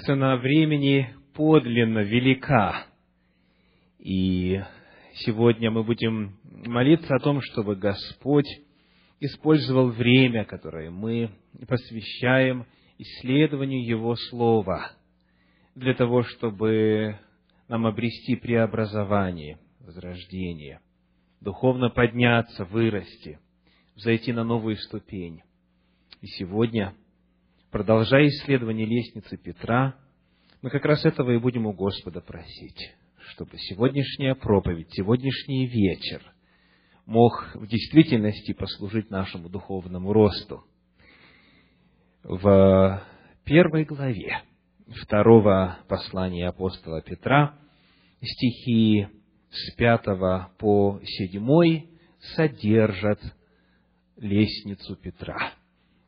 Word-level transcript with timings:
цена 0.00 0.36
времени 0.36 1.14
подлинно 1.34 2.00
велика. 2.00 2.86
И 3.98 4.60
сегодня 5.14 5.70
мы 5.70 5.84
будем 5.84 6.38
молиться 6.44 7.14
о 7.14 7.18
том, 7.18 7.40
чтобы 7.42 7.76
Господь 7.76 8.48
использовал 9.20 9.90
время, 9.90 10.44
которое 10.44 10.90
мы 10.90 11.30
посвящаем 11.68 12.66
исследованию 12.98 13.84
Его 13.86 14.16
Слова, 14.16 14.92
для 15.74 15.94
того, 15.94 16.22
чтобы 16.22 17.18
нам 17.68 17.86
обрести 17.86 18.36
преобразование, 18.36 19.58
возрождение, 19.80 20.80
духовно 21.40 21.90
подняться, 21.90 22.64
вырасти, 22.64 23.38
взойти 23.94 24.32
на 24.32 24.44
новую 24.44 24.76
ступень. 24.76 25.42
И 26.20 26.26
сегодня, 26.26 26.94
продолжая 27.70 28.26
исследование 28.28 28.86
лестницы 28.86 29.36
Петра, 29.36 29.94
мы 30.62 30.70
как 30.70 30.84
раз 30.84 31.04
этого 31.04 31.30
и 31.30 31.38
будем 31.38 31.66
у 31.66 31.72
Господа 31.72 32.20
просить, 32.20 32.94
чтобы 33.30 33.58
сегодняшняя 33.58 34.34
проповедь, 34.34 34.92
сегодняшний 34.92 35.66
вечер 35.66 36.22
мог 37.06 37.50
в 37.54 37.66
действительности 37.66 38.52
послужить 38.52 39.10
нашему 39.10 39.48
духовному 39.48 40.12
росту. 40.12 40.64
В 42.22 43.02
первой 43.44 43.84
главе 43.84 44.42
второго 45.02 45.78
послания 45.88 46.48
апостола 46.48 47.00
Петра 47.00 47.58
стихи 48.22 49.08
с 49.50 49.74
пятого 49.76 50.52
по 50.58 51.00
седьмой 51.02 51.88
содержат 52.36 53.20
лестницу 54.16 54.96
Петра. 54.96 55.54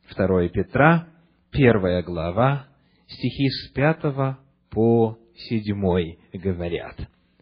Второе 0.04 0.50
Петра, 0.50 1.08
первая 1.52 2.02
глава, 2.02 2.66
стихи 3.06 3.48
с 3.48 3.72
пятого 3.72 4.38
по 4.70 5.18
седьмой 5.36 6.18
говорят. 6.32 6.96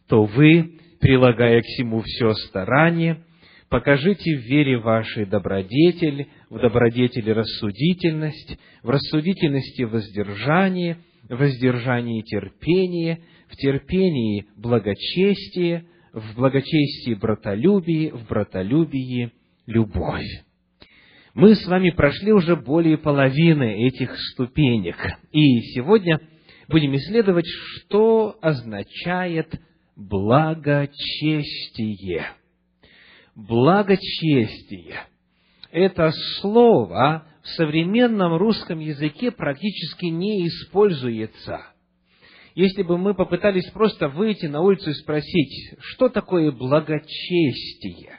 То 0.09 0.25
вы, 0.25 0.79
прилагая 1.01 1.63
к 1.63 1.65
всему 1.65 2.03
все 2.03 2.35
старание, 2.35 3.23
покажите 3.69 4.37
в 4.37 4.41
вере 4.41 4.79
вашей 4.79 5.25
добродетель, 5.25 6.29
в 6.51 6.59
добродетели 6.59 7.31
рассудительность, 7.31 8.59
в 8.83 8.91
рассудительности 8.91 9.83
воздержание, 9.83 10.99
в 11.29 11.37
воздержании 11.37 12.23
терпение, 12.23 13.21
в 13.49 13.57
терпении 13.57 14.47
благочестие, 14.57 15.85
в 16.13 16.35
благочестии 16.35 17.15
братолюбие, 17.15 18.13
в 18.13 18.27
братолюбии 18.27 19.31
любовь. 19.67 20.27
Мы 21.35 21.55
с 21.55 21.67
вами 21.67 21.91
прошли 21.91 22.33
уже 22.33 22.57
более 22.57 22.97
половины 22.99 23.87
этих 23.87 24.19
ступенек. 24.33 24.97
И 25.31 25.61
сегодня 25.75 26.21
будем 26.69 26.97
исследовать, 26.97 27.47
что 27.47 28.37
означает 28.41 29.55
благочестие. 29.95 32.33
Благочестие– 33.37 35.05
это 35.71 36.11
слово 36.41 37.29
в 37.43 37.49
современном 37.49 38.37
русском 38.37 38.81
языке 38.81 39.31
практически 39.31 40.07
не 40.07 40.49
используется. 40.49 41.61
Если 42.57 42.83
бы 42.83 42.99
мы 42.99 43.15
попытались 43.15 43.71
просто 43.71 44.09
выйти 44.09 44.47
на 44.47 44.61
улицу 44.61 44.91
и 44.91 44.95
спросить, 44.95 45.77
что 45.79 46.09
такое 46.09 46.51
благочестие, 46.51 48.19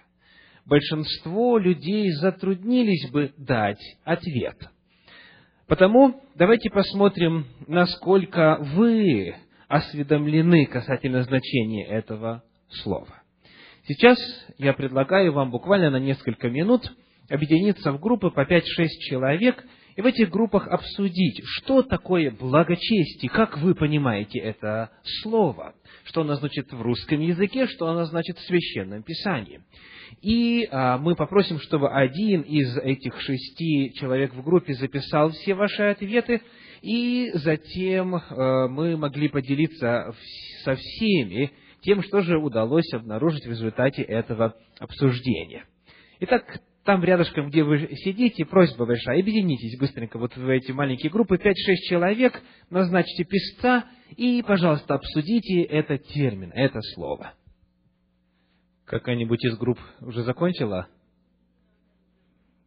большинство 0.71 1.57
людей 1.57 2.09
затруднились 2.11 3.11
бы 3.11 3.33
дать 3.37 3.81
ответ. 4.05 4.55
Потому 5.67 6.21
давайте 6.35 6.69
посмотрим, 6.69 7.45
насколько 7.67 8.57
вы 8.61 9.35
осведомлены 9.67 10.65
касательно 10.67 11.23
значения 11.23 11.85
этого 11.85 12.43
слова. 12.69 13.21
Сейчас 13.85 14.17
я 14.57 14.71
предлагаю 14.71 15.33
вам 15.33 15.51
буквально 15.51 15.89
на 15.89 15.99
несколько 15.99 16.49
минут 16.49 16.89
объединиться 17.29 17.91
в 17.91 17.99
группы 17.99 18.31
по 18.31 18.45
5-6 18.45 18.61
человек 19.09 19.65
и 19.97 20.01
в 20.01 20.05
этих 20.05 20.29
группах 20.29 20.69
обсудить, 20.69 21.41
что 21.43 21.81
такое 21.81 22.31
благочестие, 22.31 23.29
как 23.29 23.57
вы 23.57 23.75
понимаете 23.75 24.39
это 24.39 24.89
слово, 25.21 25.75
что 26.05 26.21
оно 26.21 26.35
значит 26.35 26.71
в 26.71 26.81
русском 26.81 27.19
языке, 27.19 27.67
что 27.67 27.89
оно 27.89 28.05
значит 28.05 28.37
в 28.37 28.47
священном 28.47 29.03
писании. 29.03 29.59
И 30.21 30.67
а, 30.71 30.97
мы 30.97 31.15
попросим, 31.15 31.59
чтобы 31.59 31.89
один 31.89 32.41
из 32.41 32.77
этих 32.77 33.19
шести 33.21 33.93
человек 33.95 34.33
в 34.33 34.43
группе 34.43 34.73
записал 34.73 35.31
все 35.31 35.53
ваши 35.53 35.83
ответы, 35.83 36.41
и 36.81 37.31
затем 37.33 38.15
а, 38.15 38.67
мы 38.67 38.97
могли 38.97 39.29
поделиться 39.29 40.13
со 40.63 40.75
всеми 40.75 41.51
тем, 41.81 42.03
что 42.03 42.21
же 42.21 42.37
удалось 42.37 42.91
обнаружить 42.93 43.45
в 43.45 43.49
результате 43.49 44.03
этого 44.03 44.55
обсуждения. 44.79 45.65
Итак, 46.19 46.61
там 46.83 47.03
рядышком, 47.03 47.49
где 47.49 47.63
вы 47.63 47.89
сидите, 47.95 48.45
просьба 48.45 48.85
большая, 48.85 49.19
объединитесь 49.19 49.79
быстренько 49.79 50.17
вот 50.17 50.35
в 50.35 50.49
эти 50.49 50.71
маленькие 50.71 51.11
группы, 51.11 51.35
5-6 51.35 51.53
человек, 51.89 52.41
назначьте 52.69 53.23
писца 53.23 53.85
и, 54.15 54.43
пожалуйста, 54.45 54.95
обсудите 54.95 55.61
этот 55.61 56.05
термин, 56.07 56.51
это 56.53 56.79
слово. 56.93 57.33
Какая-нибудь 58.91 59.41
из 59.45 59.57
групп 59.57 59.79
уже 60.01 60.23
закончила? 60.23 60.89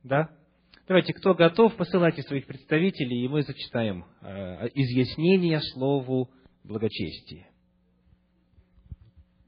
Да? 0.02 0.34
Давайте, 0.88 1.12
кто 1.12 1.34
готов, 1.34 1.76
посылайте 1.76 2.22
своих 2.22 2.46
представителей, 2.46 3.26
и 3.26 3.28
мы 3.28 3.42
зачитаем 3.42 4.06
э, 4.22 4.68
изъяснение 4.72 5.60
слову 5.60 6.30
благочестие. 6.64 7.50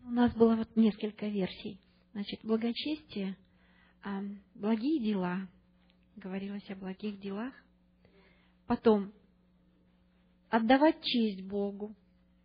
У 0.04 0.10
нас 0.10 0.34
было 0.34 0.54
вот 0.54 0.76
несколько 0.76 1.28
версий. 1.28 1.81
Значит, 2.12 2.41
благочестие, 2.42 3.38
а, 4.04 4.20
благие 4.54 5.03
дела, 5.03 5.48
говорилось 6.16 6.69
о 6.69 6.76
благих 6.76 7.19
делах. 7.20 7.54
Потом, 8.66 9.14
отдавать 10.50 11.03
честь 11.03 11.41
Богу, 11.41 11.97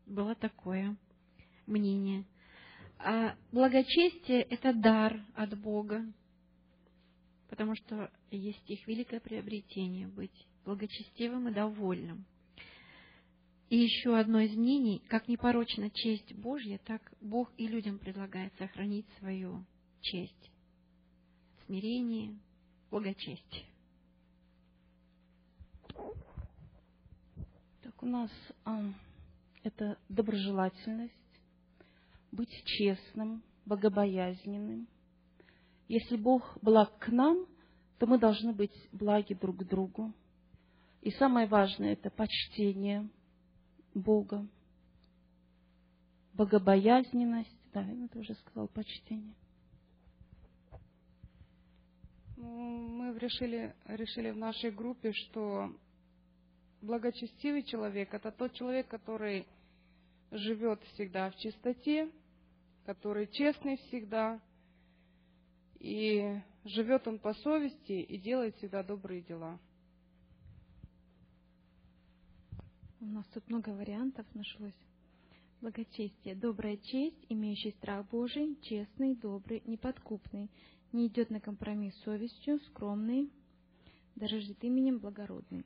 было 0.06 0.36
такое 0.36 0.96
мнение. 1.68 2.24
А 3.04 3.36
благочестие– 3.52 4.42
это 4.50 4.74
дар 4.74 5.20
от 5.34 5.60
Бога, 5.60 6.06
потому 7.50 7.76
что 7.76 8.12
есть 8.30 8.70
их 8.70 8.88
великое 8.88 9.20
приобретение– 9.20 10.08
быть 10.16 10.48
благочестивым 10.66 11.50
и 11.50 11.54
довольным. 11.54 12.26
И 13.70 13.78
еще 13.78 14.18
одно 14.18 14.42
из 14.42 14.56
мнений, 14.56 15.02
как 15.08 15.28
непорочна 15.28 15.90
честь 15.90 16.34
Божья, 16.36 16.80
так 16.86 17.02
Бог 17.22 17.52
и 17.58 17.68
людям 17.68 17.98
предлагает 17.98 18.54
сохранить 18.58 19.08
свою 19.18 19.66
честь. 20.02 20.52
Смирение, 21.66 22.38
благочестие. 22.92 23.66
Так 27.82 28.04
у 28.04 28.06
нас 28.06 28.30
а, 28.66 28.94
это 29.64 29.98
доброжелательность, 30.10 31.21
быть 32.32 32.64
честным, 32.66 33.44
богобоязненным. 33.66 34.88
Если 35.88 36.16
Бог 36.16 36.58
благ 36.62 36.98
к 37.00 37.10
нам, 37.10 37.46
то 38.00 38.08
мы 38.08 38.18
должны 38.18 38.54
быть 38.54 38.74
благи 38.92 39.34
друг 39.34 39.58
к 39.58 39.64
другу. 39.64 40.14
И 41.02 41.12
самое 41.12 41.48
важное– 41.48 41.94
это 41.94 42.10
почтение 42.10 43.10
Бога, 43.94 44.48
богобоязненность. 46.34 47.50
Да, 47.74 47.82
я 47.82 48.06
это 48.06 48.20
уже 48.20 48.34
сказал, 48.36 48.68
почтение. 48.68 49.34
Ну, 52.38 52.88
мы 52.88 53.18
решили, 53.20 53.76
решили 53.86 54.32
в 54.32 54.38
нашей 54.38 54.72
группе, 54.72 55.12
что 55.14 55.76
благочестивый 56.82 57.64
человек– 57.64 58.12
это 58.14 58.32
тот 58.32 58.54
человек, 58.54 58.88
который 58.88 59.46
живет 60.32 60.82
всегда 60.94 61.30
в 61.30 61.36
чистоте, 61.38 62.10
который 62.86 63.28
честный 63.28 63.78
всегда, 63.78 64.40
и 65.80 66.40
живет 66.66 67.08
он 67.08 67.20
по 67.20 67.34
совести 67.34 67.94
и 67.94 68.18
делает 68.18 68.56
всегда 68.58 68.84
добрые 68.84 69.22
дела. 69.22 69.60
У 73.00 73.06
нас 73.06 73.26
тут 73.34 73.48
много 73.50 73.70
вариантов 73.70 74.28
нашлось. 74.36 74.78
Благочестие. 75.60 76.36
Добрая 76.36 76.78
честь, 76.78 77.26
имеющий 77.30 77.72
страх 77.72 78.08
Божий, 78.10 78.58
честный, 78.62 79.16
добрый, 79.16 79.64
неподкупный, 79.66 80.50
не 80.92 81.08
идет 81.08 81.30
на 81.30 81.40
компромисс 81.40 81.96
с 81.96 82.04
совестью, 82.04 82.60
скромный, 82.68 83.32
дорожит 84.16 84.64
именем 84.64 85.00
благородный. 85.00 85.66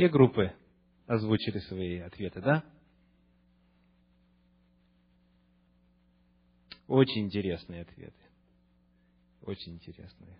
Все 0.00 0.08
группы 0.08 0.50
озвучили 1.06 1.58
свои 1.58 1.98
ответы, 1.98 2.40
да? 2.40 2.64
Очень 6.88 7.26
интересные 7.26 7.82
ответы. 7.82 8.16
Очень 9.42 9.74
интересные. 9.74 10.38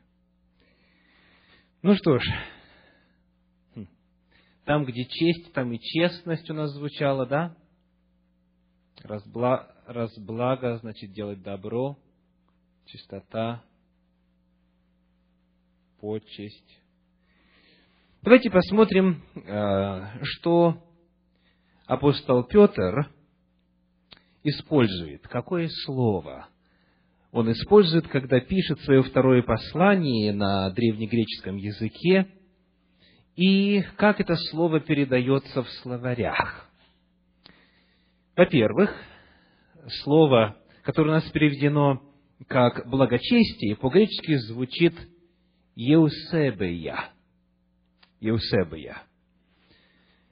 Ну 1.83 1.95
что 1.95 2.19
ж, 2.19 2.23
хм. 3.75 3.87
там, 4.65 4.87
где 4.87 5.05
честь, 5.05 5.53
там 5.53 5.71
и 5.75 5.79
честность 5.79 6.49
у 6.49 6.55
нас 6.55 6.71
звучала, 6.71 7.27
да? 7.27 7.55
Разбла... 9.03 9.77
Разблага, 9.85 10.79
значит, 10.79 11.13
делать 11.13 11.43
добро, 11.43 11.99
чистота, 12.87 13.63
почесть. 15.99 16.81
Давайте 18.23 18.51
посмотрим, 18.51 19.23
э, 19.35 20.25
что 20.25 20.85
апостол 21.87 22.45
Петр 22.45 23.11
использует, 24.43 25.27
какое 25.27 25.69
слово 25.87 26.47
он 27.33 27.51
использует, 27.51 28.09
когда 28.09 28.39
пишет 28.41 28.79
свое 28.81 29.03
второе 29.03 29.43
послание 29.43 30.35
на 30.35 30.69
древнегреческом 30.69 31.57
языке, 31.57 32.27
и 33.37 33.83
как 33.97 34.21
это 34.21 34.35
слово 34.51 34.81
передается 34.81 35.63
в 35.63 35.71
словарях. 35.83 36.69
Во-первых, 38.37 38.95
слово, 40.03 40.59
которое 40.83 41.09
у 41.09 41.15
нас 41.15 41.31
переведено 41.31 42.03
как 42.49 42.87
благочестие, 42.87 43.77
по-гречески 43.77 44.35
звучит 44.37 44.95
«еусебея». 45.75 47.15
Еусебея. 48.21 49.03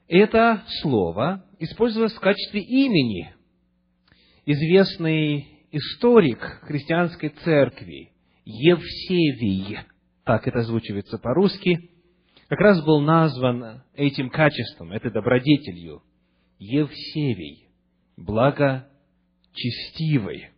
Это 0.07 0.63
слово 0.81 1.45
использовалось 1.59 2.13
в 2.13 2.19
качестве 2.19 2.61
имени 2.61 3.33
известный 4.45 5.47
историк 5.71 6.39
христианской 6.63 7.29
церкви 7.29 8.11
Евсевий, 8.45 9.79
так 10.23 10.47
это 10.47 10.59
озвучивается 10.59 11.17
по-русски, 11.19 11.91
как 12.47 12.59
раз 12.59 12.83
был 12.83 13.01
назван 13.01 13.83
этим 13.93 14.31
качеством, 14.31 14.91
этой 14.91 15.11
добродетелью, 15.11 16.01
Евсевий, 16.57 17.67
благочестивый. 18.17 20.49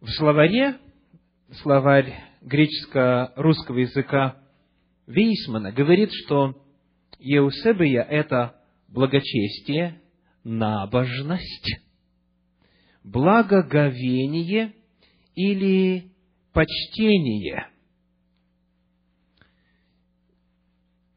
В 0.00 0.08
словаре, 0.10 0.78
словарь 1.60 2.14
греческо-русского 2.40 3.78
языка 3.78 4.36
Вейсмана 5.08 5.72
говорит, 5.72 6.10
что 6.12 6.54
Еусебия– 7.18 8.02
это 8.10 8.60
благочестие, 8.88 10.02
набожность, 10.44 11.80
благоговение 13.02 14.74
или 15.34 16.12
почтение. 16.52 17.68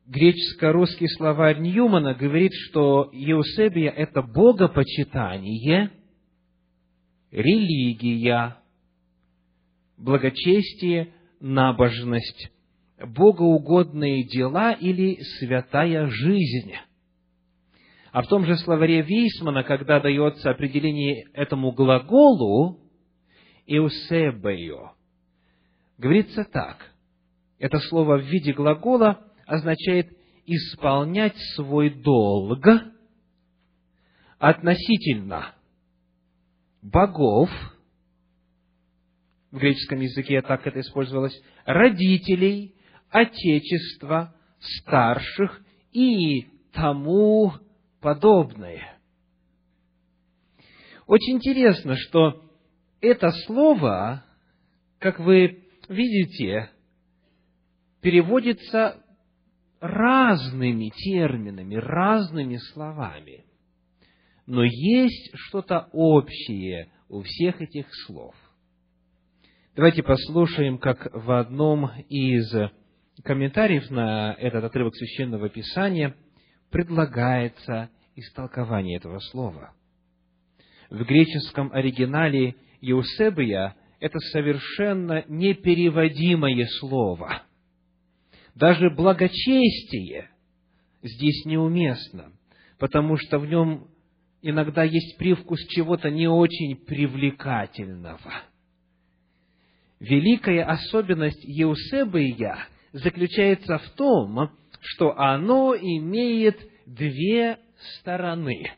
Греческо-русский 0.06 1.10
словарь 1.10 1.60
Ньюмана 1.60 2.14
говорит, 2.14 2.54
что 2.70 3.10
Еусебия– 3.12 3.92
это 3.92 4.22
богопочитание, 4.22 5.92
религия, 7.30 8.56
благочестие, 9.98 11.14
набожность, 11.42 12.52
богоугодные 13.06 14.24
дела 14.24 14.74
или 14.74 15.20
святая 15.40 16.08
жизнь– 16.08 16.74
а 18.12 18.24
в 18.24 18.28
том 18.28 18.46
же 18.46 18.58
словаре 18.58 19.02
Вейсмана, 19.02 19.64
когда 19.64 20.00
дается 20.02 20.50
определение 20.50 21.28
этому 21.34 21.72
глаголу, 21.72 22.80
«эусебео», 23.66 24.96
говорится 25.98 26.44
так. 26.44 26.92
Это 27.58 27.80
слово 27.80 28.18
в 28.18 28.24
виде 28.24 28.52
глагола 28.52 29.26
означает 29.46 30.10
исполнять 30.46 31.38
свой 31.56 31.90
долг 31.90 32.66
относительно 34.40 35.54
богов, 36.82 37.50
в 39.52 39.58
греческом 39.58 40.00
языке 40.02 40.42
так 40.42 40.66
это 40.66 40.80
использовалось, 40.82 41.40
родителей, 41.66 42.76
отечества, 43.12 44.34
старших 44.60 45.62
и 45.92 46.48
тому 46.72 47.54
подобное. 48.00 48.98
Очень 51.08 51.36
интересно, 51.36 51.96
что 51.96 52.42
это 53.02 53.32
слово, 53.46 54.24
как 55.00 55.20
вы 55.20 55.66
видите, 55.90 56.70
переводится 58.02 59.04
разными 59.80 60.90
терминами, 60.90 61.76
разными 61.76 62.58
словами. 62.74 63.46
Но 64.46 64.64
есть 64.64 65.32
что-то 65.34 65.90
общее 65.92 66.92
у 67.10 67.22
всех 67.24 67.62
этих 67.62 67.88
слов. 68.06 68.36
Давайте 69.76 70.04
послушаем, 70.04 70.78
как 70.78 71.10
в 71.14 71.32
одном 71.32 71.90
из 72.10 72.54
комментариев 73.24 73.90
на 73.90 74.34
этот 74.34 74.64
отрывок 74.64 74.96
священного 74.96 75.50
писания– 75.50 76.16
предлагается 76.72 77.90
истолкование 78.16 78.98
этого 78.98 79.20
слова. 79.20 79.74
В 80.90 81.04
греческом 81.04 81.72
оригинале 81.72 82.56
«еусебия»– 82.80 83.76
это 84.00 84.18
совершенно 84.20 85.24
непереводимое 85.28 86.66
слово. 86.80 87.44
Даже 88.56 88.90
благочестие 88.90 90.30
здесь 91.04 91.46
неуместно, 91.46 92.32
потому 92.80 93.18
что 93.18 93.38
в 93.40 93.46
нем 93.46 93.88
иногда 94.42 94.84
есть 94.84 95.18
привкус 95.18 95.60
чего-то 95.68 96.10
не 96.10 96.28
очень 96.28 96.76
привлекательного. 96.76 98.44
Великая 100.00 100.64
особенность 100.64 101.44
Еусебия 101.44 102.68
заключается 102.92 103.78
в 103.78 103.90
том, 103.92 104.52
что 104.82 105.18
оно 105.18 105.76
имеет 105.76 106.60
две 106.86 107.60
стороны. 108.00 108.72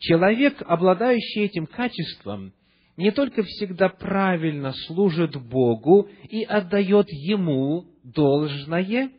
Человек, 0.00 0.62
обладающий 0.66 1.44
этим 1.44 1.66
качеством, 1.66 2.52
не 2.96 3.10
только 3.10 3.42
всегда 3.42 3.88
правильно 3.88 4.72
служит 4.86 5.36
Богу 5.36 6.08
и 6.28 6.42
отдает 6.44 7.06
Ему 7.10 7.86
должное, 8.02 9.10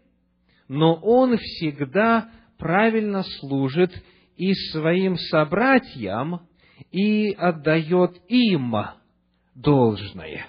но 0.68 0.96
он 0.96 1.38
всегда 1.38 2.30
правильно 2.58 3.24
служит 3.40 3.92
и 4.38 4.54
своим 4.72 5.18
собратьям 5.18 6.48
и 6.92 7.32
отдает 7.32 8.18
им 8.28 8.76
должное. 9.56 10.48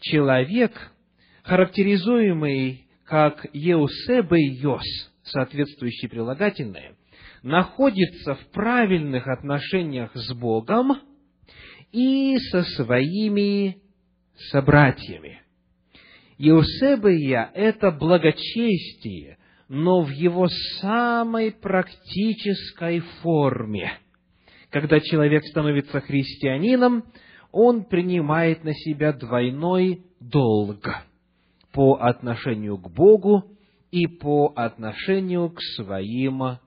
Человек, 0.00 0.92
характеризуемый 1.48 2.86
как 3.04 3.46
«еусебейос», 3.54 4.84
соответствующие 5.22 6.10
прилагательные, 6.10 6.94
находится 7.42 8.34
в 8.34 8.50
правильных 8.52 9.26
отношениях 9.26 10.10
с 10.14 10.34
Богом 10.34 11.00
и 11.90 12.36
со 12.50 12.62
своими 12.64 13.78
собратьями. 14.50 15.40
Еусебия– 16.36 17.50
это 17.54 17.92
благочестие, 17.92 19.38
но 19.68 20.02
в 20.02 20.10
его 20.10 20.48
самой 20.80 21.50
практической 21.50 23.00
форме. 23.22 23.92
Когда 24.68 25.00
человек 25.00 25.44
становится 25.46 26.00
христианином, 26.00 27.04
он 27.52 27.84
принимает 27.84 28.64
на 28.64 28.74
себя 28.74 29.14
двойной 29.14 30.04
долг– 30.20 30.86
по 31.78 31.94
отношению 31.94 32.76
к 32.76 32.90
Богу 32.90 33.44
и 33.92 34.08
по 34.08 34.52
отношению 34.56 35.50
к 35.50 35.60
своим 35.76 36.58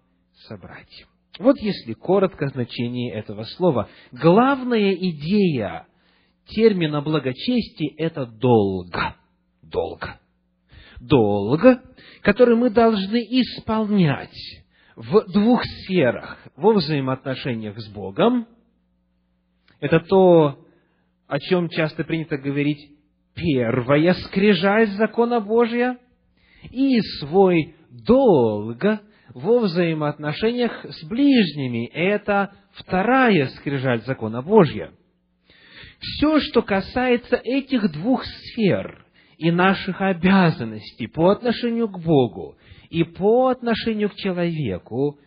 собратьям. 0.47 1.09
Вот 1.37 1.57
если 1.59 1.91
коротко 1.91 2.47
значение 2.47 3.13
этого 3.13 3.43
слова. 3.43 3.89
Главная 4.13 4.93
идея 4.93 5.85
термина 6.45 7.01
благочестие– 7.01 7.93
это 7.97 8.25
долг. 8.25 8.95
Долг. 9.61 10.07
Долг, 11.01 11.61
который 12.21 12.55
мы 12.55 12.69
должны 12.69 13.17
исполнять 13.17 14.37
в 14.95 15.29
двух 15.33 15.61
сферах. 15.65 16.37
Во 16.55 16.71
взаимоотношениях 16.71 17.77
с 17.77 17.89
Богом. 17.89 18.47
Это 19.81 19.99
то, 19.99 20.65
о 21.27 21.39
чем 21.41 21.67
часто 21.67 22.05
принято 22.05 22.37
говорить 22.37 23.00
первая 23.35 24.13
скрижаль 24.13 24.87
закона 24.87 25.39
Божия 25.39 25.97
и 26.69 26.99
свой 27.19 27.75
долг 27.89 28.83
во 29.33 29.59
взаимоотношениях 29.59 30.85
с 30.85 31.03
ближними. 31.07 31.87
Это 31.87 32.53
вторая 32.73 33.47
скрижаль 33.47 34.01
закона 34.01 34.41
Божья. 34.41 34.91
Все, 35.99 36.39
что 36.39 36.61
касается 36.61 37.35
этих 37.35 37.91
двух 37.91 38.23
сфер 38.25 39.05
и 39.37 39.51
наших 39.51 40.01
обязанностей 40.01 41.07
по 41.07 41.29
отношению 41.29 41.87
к 41.89 41.99
Богу 41.99 42.57
и 42.89 43.03
по 43.03 43.49
отношению 43.49 44.09
к 44.09 44.15
человеку, 44.15 45.19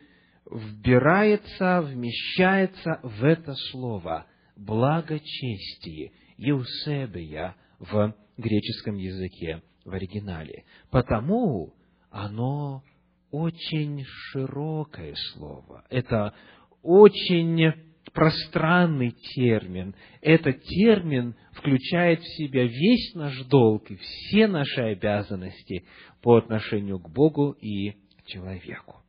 вбирается, 0.50 1.80
вмещается 1.80 3.00
в 3.02 3.24
это 3.24 3.54
слово 3.70 4.26
благочестие, 4.56 6.12
еусебия 6.36 7.56
в 7.78 8.14
греческом 8.36 8.96
языке 8.96 9.62
в 9.84 9.92
оригинале. 9.92 10.64
Потому 10.90 11.74
оно 12.10 12.82
очень 13.30 14.04
широкое 14.04 15.14
слово. 15.32 15.84
Это 15.90 16.34
очень 16.82 17.72
пространный 18.12 19.10
термин. 19.34 19.94
Этот 20.20 20.62
термин 20.62 21.34
включает 21.52 22.20
в 22.20 22.36
себя 22.36 22.64
весь 22.64 23.14
наш 23.14 23.36
долг 23.46 23.90
и 23.90 23.96
все 23.96 24.46
наши 24.46 24.80
обязанности 24.80 25.84
по 26.22 26.36
отношению 26.36 27.00
к 27.00 27.10
Богу 27.10 27.56
и 27.60 27.96
человеку. 28.26 29.00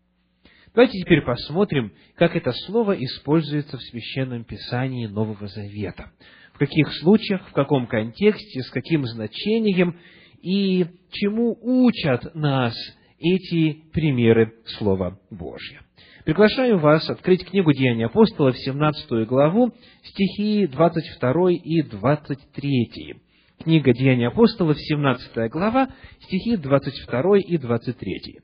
Давайте 0.73 0.99
теперь 0.99 1.21
посмотрим, 1.21 1.93
как 2.15 2.35
это 2.35 2.51
слово 2.65 2.93
используется 3.01 3.77
в 3.77 3.81
Священном 3.81 4.43
Писании 4.43 5.05
Нового 5.05 5.47
Завета. 5.47 6.11
В 6.55 6.57
каких 6.57 6.91
случаях, 7.01 7.45
в 7.49 7.51
каком 7.51 7.85
контексте, 7.85 8.61
с 8.61 8.69
каким 8.69 9.05
значением 9.05 9.97
и 10.41 10.85
чему 11.11 11.57
учат 11.61 12.33
нас 12.33 12.73
эти 13.19 13.83
примеры 13.91 14.53
Слова 14.77 15.19
Божьего. 15.29 15.83
Приглашаю 16.23 16.79
вас 16.79 17.09
открыть 17.09 17.45
книгу 17.45 17.73
Деяний 17.73 18.05
апостолов, 18.05 18.57
17 18.57 19.27
главу, 19.27 19.73
стихи 20.01 20.65
22 20.67 21.51
и 21.51 21.81
23. 21.81 23.15
Книга 23.61 23.93
Деяний 23.93 24.27
апостолов, 24.27 24.77
17 24.79 25.51
глава, 25.51 25.89
стихи 26.21 26.55
22 26.55 27.37
и 27.39 27.57
23. 27.57 28.39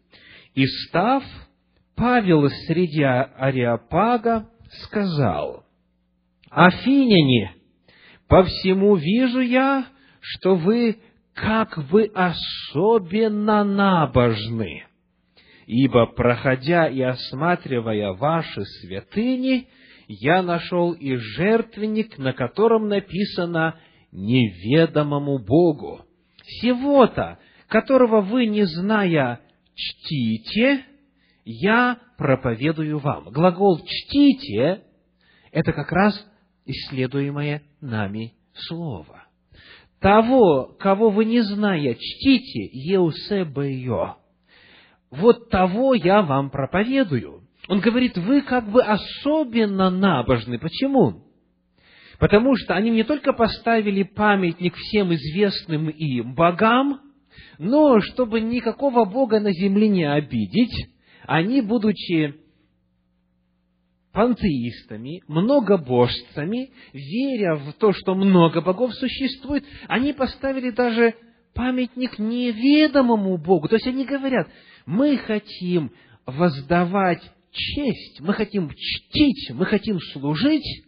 «И 0.54 0.66
став, 0.66 1.24
Павел 1.96 2.50
среди 2.68 3.04
Ариапага 3.04 4.50
сказал, 4.84 5.64
«Афиняне, 6.50 7.56
по 8.32 8.46
всему 8.46 8.96
вижу 8.96 9.42
я, 9.42 9.88
что 10.22 10.56
вы, 10.56 11.00
как 11.34 11.78
вы 11.78 12.10
особенно 12.16 13.66
набожны, 13.66 14.86
ибо, 15.68 16.06
проходя 16.06 16.88
и 16.88 17.02
осматривая 17.02 18.14
ваши 18.14 18.64
святыни, 18.64 19.68
я 20.08 20.42
нашел 20.44 20.94
и 20.94 21.18
жертвенник, 21.18 22.18
на 22.18 22.32
котором 22.32 22.88
написано 22.88 23.78
«неведомому 24.14 25.38
Богу». 25.38 26.06
Сего-то, 26.62 27.38
которого 27.68 28.22
вы, 28.22 28.46
не 28.46 28.64
зная, 28.64 29.42
чтите, 29.76 30.86
я 31.44 31.98
проповедую 32.18 32.98
вам. 33.00 33.26
Глагол 33.26 33.82
«чтите»— 33.86 34.84
это 35.52 35.74
как 35.74 35.92
раз 35.92 36.31
исследуемое 36.66 37.64
нами 37.80 38.34
слово. 38.54 39.24
Того, 40.00 40.76
кого 40.80 41.10
вы 41.10 41.26
не 41.26 41.42
зная, 41.42 41.96
чтите, 41.96 42.70
еусебео. 42.74 44.18
Вот 45.12 45.50
того 45.50 45.94
я 45.94 46.22
вам 46.22 46.50
проповедую. 46.50 47.44
Он 47.68 47.80
говорит, 47.80 48.18
вы 48.18 48.42
как 48.42 48.70
бы 48.70 48.82
особенно 48.82 49.90
набожны. 49.90 50.58
Почему? 50.58 51.24
Потому 52.18 52.56
что 52.56 52.76
они 52.76 52.90
не 52.90 53.04
только 53.04 53.34
поставили 53.34 54.04
памятник 54.04 54.76
всем 54.76 55.14
известным 55.14 55.90
им 55.90 56.34
богам, 56.34 57.00
но 57.60 58.00
чтобы 58.00 58.42
никакого 58.42 59.06
бога 59.06 59.40
на 59.40 59.52
земле 59.52 59.88
не 59.88 60.04
обидеть, 60.04 60.90
они, 61.28 61.62
будучи 61.62 62.41
пантеистами, 64.12 65.22
многобожцами, 65.28 66.72
веря 66.94 67.56
в 67.56 67.74
то, 67.74 67.94
что 67.94 68.16
много 68.16 68.62
богов 68.62 68.94
существует, 68.94 69.64
они 69.88 70.14
поставили 70.14 70.70
даже 70.72 71.16
памятник 71.54 72.20
неведомому 72.20 73.38
Богу. 73.38 73.68
То 73.68 73.76
есть 73.76 73.88
они 73.88 74.06
говорят, 74.06 74.48
мы 74.86 75.18
хотим 75.18 75.92
воздавать 76.26 77.22
честь, 77.52 78.22
мы 78.22 78.34
хотим 78.34 78.70
чтить, 78.70 79.52
мы 79.54 79.66
хотим 79.66 80.00
служить 80.14 80.86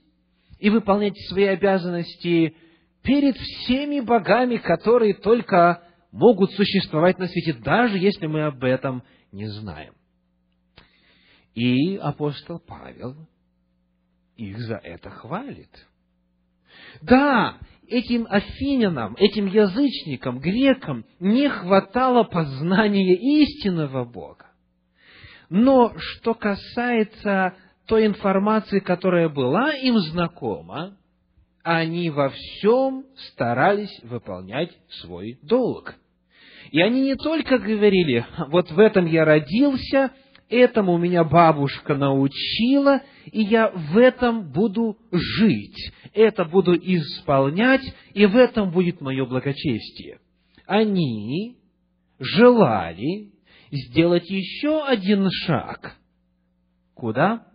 и 0.59 0.69
выполнять 0.69 1.17
свои 1.29 1.45
обязанности 1.45 2.55
перед 3.03 3.37
всеми 3.37 3.99
богами, 3.99 4.57
которые 4.57 5.13
только 5.13 5.83
могут 6.11 6.51
существовать 6.51 7.19
на 7.19 7.27
свете, 7.27 7.53
даже 7.53 7.97
если 7.97 8.27
мы 8.27 8.43
об 8.43 8.63
этом 8.63 9.03
не 9.31 9.47
знаем. 9.47 9.93
И 11.53 11.98
апостол 11.98 12.60
Павел 12.60 13.15
их 14.36 14.57
за 14.60 14.75
это 14.77 15.10
хвалит. 15.10 15.69
Да, 17.01 17.57
этим 17.88 18.25
афинянам, 18.29 19.15
этим 19.17 19.45
язычникам, 19.45 20.39
грекам 20.39 21.05
не 21.19 21.50
хватало 21.50 22.24
познания 22.24 23.15
истинного 23.15 24.05
Бога. 24.05 24.48
Но 25.50 25.93
что 25.98 26.33
касается 26.33 27.55
той 27.86 28.07
информации, 28.07 28.79
которая 28.79 29.29
была 29.29 29.74
им 29.75 30.00
знакома, 30.00 30.98
они 31.63 32.10
во 32.10 32.29
всем 32.29 33.05
старались 33.29 34.01
выполнять 34.03 34.72
свой 35.01 35.38
долг. 35.43 35.95
И 36.72 36.81
они 36.81 37.01
не 37.01 37.15
только 37.15 37.60
говорили, 37.60 38.25
вот 38.48 38.72
в 38.72 38.79
этом 38.79 39.05
я 39.05 39.25
родился, 39.25 40.12
этому 40.50 40.97
меня 40.97 41.23
бабушка 41.23 41.95
научила, 41.95 43.01
и 43.25 43.41
я 43.41 43.69
в 43.69 43.97
этом 43.97 44.51
буду 44.51 44.97
жить, 45.12 45.91
это 46.13 46.45
буду 46.45 46.75
исполнять, 46.75 47.83
и 48.13 48.25
в 48.25 48.35
этом 48.35 48.71
будет 48.71 49.01
мое 49.01 49.25
благочестие. 49.25 50.19
Они 50.65 51.57
желали 52.19 53.31
сделать 53.71 54.29
еще 54.29 54.85
один 54.85 55.29
шаг. 55.31 55.97
Куда? 56.93 57.47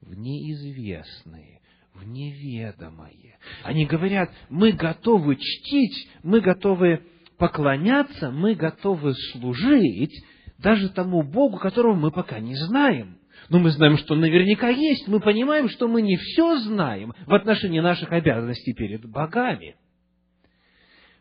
В 0.00 0.14
неизвестное, 0.14 1.60
в 1.94 2.06
неведомое. 2.06 3.38
Они 3.62 3.86
говорят, 3.86 4.30
мы 4.48 4.72
готовы 4.72 5.36
чтить, 5.36 6.08
мы 6.22 6.40
готовы 6.40 7.06
поклоняться, 7.38 8.30
мы 8.30 8.54
готовы 8.54 9.14
служить, 9.32 10.14
даже 10.58 10.88
тому 10.88 11.22
Богу, 11.22 11.58
которого 11.58 11.94
мы 11.94 12.10
пока 12.10 12.38
не 12.40 12.54
знаем. 12.54 13.18
Но 13.48 13.58
мы 13.58 13.70
знаем, 13.70 13.98
что 13.98 14.14
наверняка 14.14 14.68
есть. 14.68 15.06
Мы 15.08 15.20
понимаем, 15.20 15.68
что 15.68 15.88
мы 15.88 16.02
не 16.02 16.16
все 16.16 16.58
знаем 16.60 17.12
в 17.26 17.34
отношении 17.34 17.80
наших 17.80 18.12
обязанностей 18.12 18.72
перед 18.72 19.04
богами. 19.04 19.76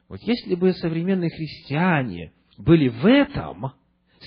Вот 0.08 0.22
если 0.22 0.56
бы 0.56 0.74
современные 0.74 1.30
христиане 1.30 2.34
были 2.58 2.88
в 2.88 3.06
этом 3.06 3.74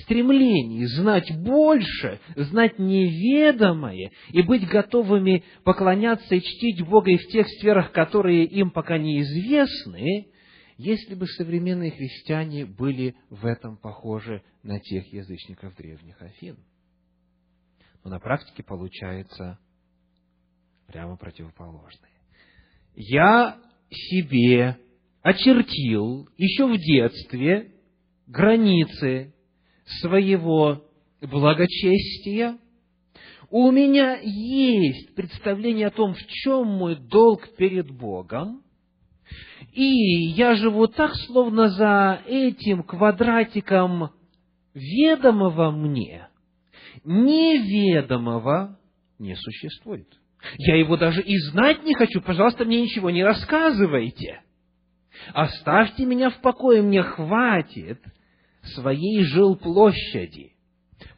стремлении 0.02 0.84
знать 0.84 1.30
больше, 1.38 2.20
знать 2.34 2.78
неведомое 2.78 4.10
и 4.30 4.42
быть 4.42 4.66
готовыми 4.66 5.44
поклоняться 5.64 6.34
и 6.34 6.40
чтить 6.40 6.82
Бога 6.82 7.10
и 7.10 7.16
в 7.16 7.28
тех 7.28 7.46
сферах, 7.48 7.92
которые 7.92 8.44
им 8.44 8.70
пока 8.70 8.98
неизвестны, 8.98 10.26
если 10.76 11.14
бы 11.14 11.26
современные 11.26 11.90
христиане 11.90 12.66
были 12.66 13.16
в 13.30 13.46
этом 13.46 13.76
похожи 13.76 14.42
на 14.62 14.78
тех 14.78 15.12
язычников 15.12 15.74
древних 15.76 16.20
Афин. 16.20 16.58
Но 18.04 18.10
на 18.10 18.20
практике 18.20 18.62
получается 18.62 19.58
прямо 20.86 21.16
противоположное. 21.16 22.10
Я 22.94 23.58
себе 23.90 24.78
очертил 25.22 26.28
еще 26.36 26.66
в 26.66 26.76
детстве 26.78 27.72
границы 28.26 29.34
своего 30.00 30.84
благочестия, 31.20 32.58
у 33.50 33.70
меня 33.70 34.18
есть 34.22 35.14
представление 35.14 35.86
о 35.88 35.92
том, 35.92 36.14
в 36.14 36.26
чем 36.26 36.66
мой 36.66 36.96
долг 36.96 37.48
перед 37.56 37.90
Богом, 37.90 38.62
и 39.76 40.28
я 40.30 40.54
живу 40.54 40.86
так, 40.86 41.14
словно 41.26 41.68
за 41.68 42.22
этим 42.26 42.82
квадратиком 42.82 44.10
ведомого 44.72 45.70
мне, 45.70 46.28
неведомого 47.04 48.78
не 49.18 49.36
существует. 49.36 50.08
Я 50.56 50.76
его 50.76 50.96
даже 50.96 51.20
и 51.20 51.36
знать 51.50 51.82
не 51.84 51.94
хочу. 51.94 52.22
Пожалуйста, 52.22 52.64
мне 52.64 52.80
ничего 52.80 53.10
не 53.10 53.22
рассказывайте. 53.22 54.40
Оставьте 55.34 56.06
меня 56.06 56.30
в 56.30 56.40
покое, 56.40 56.80
мне 56.80 57.02
хватит 57.02 58.00
своей 58.74 59.24
жилплощади. 59.24 60.52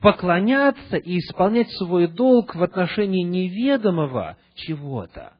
поклоняться 0.01 0.97
и 0.97 1.19
исполнять 1.19 1.71
свой 1.77 2.09
долг 2.09 2.57
в 2.57 2.63
отношении 2.63 3.23
неведомого 3.23 4.37
чего-то. 4.55 5.35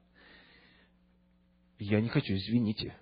Я 1.81 2.01
не 2.01 2.09
хочу, 2.09 2.35
извините. 2.35 2.95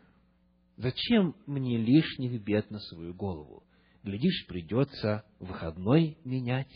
Зачем 0.77 1.35
мне 1.47 1.79
лишних 1.79 2.43
бед 2.43 2.71
на 2.71 2.79
свою 2.79 3.15
голову? 3.15 3.63
Глядишь, 4.03 4.47
придется 4.47 5.25
выходной 5.41 6.19
менять. 6.25 6.71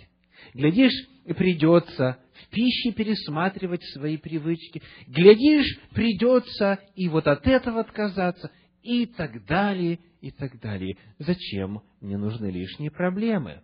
Глядишь, 0.54 1.06
придется 1.36 2.18
в 2.32 2.48
пище 2.48 2.92
пересматривать 2.92 3.84
свои 3.92 4.16
привычки. 4.16 4.82
Глядишь, 5.06 5.78
придется 5.92 6.78
и 6.94 7.08
вот 7.08 7.26
от 7.26 7.46
этого 7.46 7.80
отказаться, 7.80 8.50
и 8.82 9.04
так 9.06 9.44
далее, 9.44 9.98
и 10.20 10.30
так 10.30 10.58
далее. 10.60 10.96
Зачем 11.18 11.82
мне 12.00 12.16
нужны 12.16 12.50
лишние 12.50 12.90
проблемы? 12.90 13.62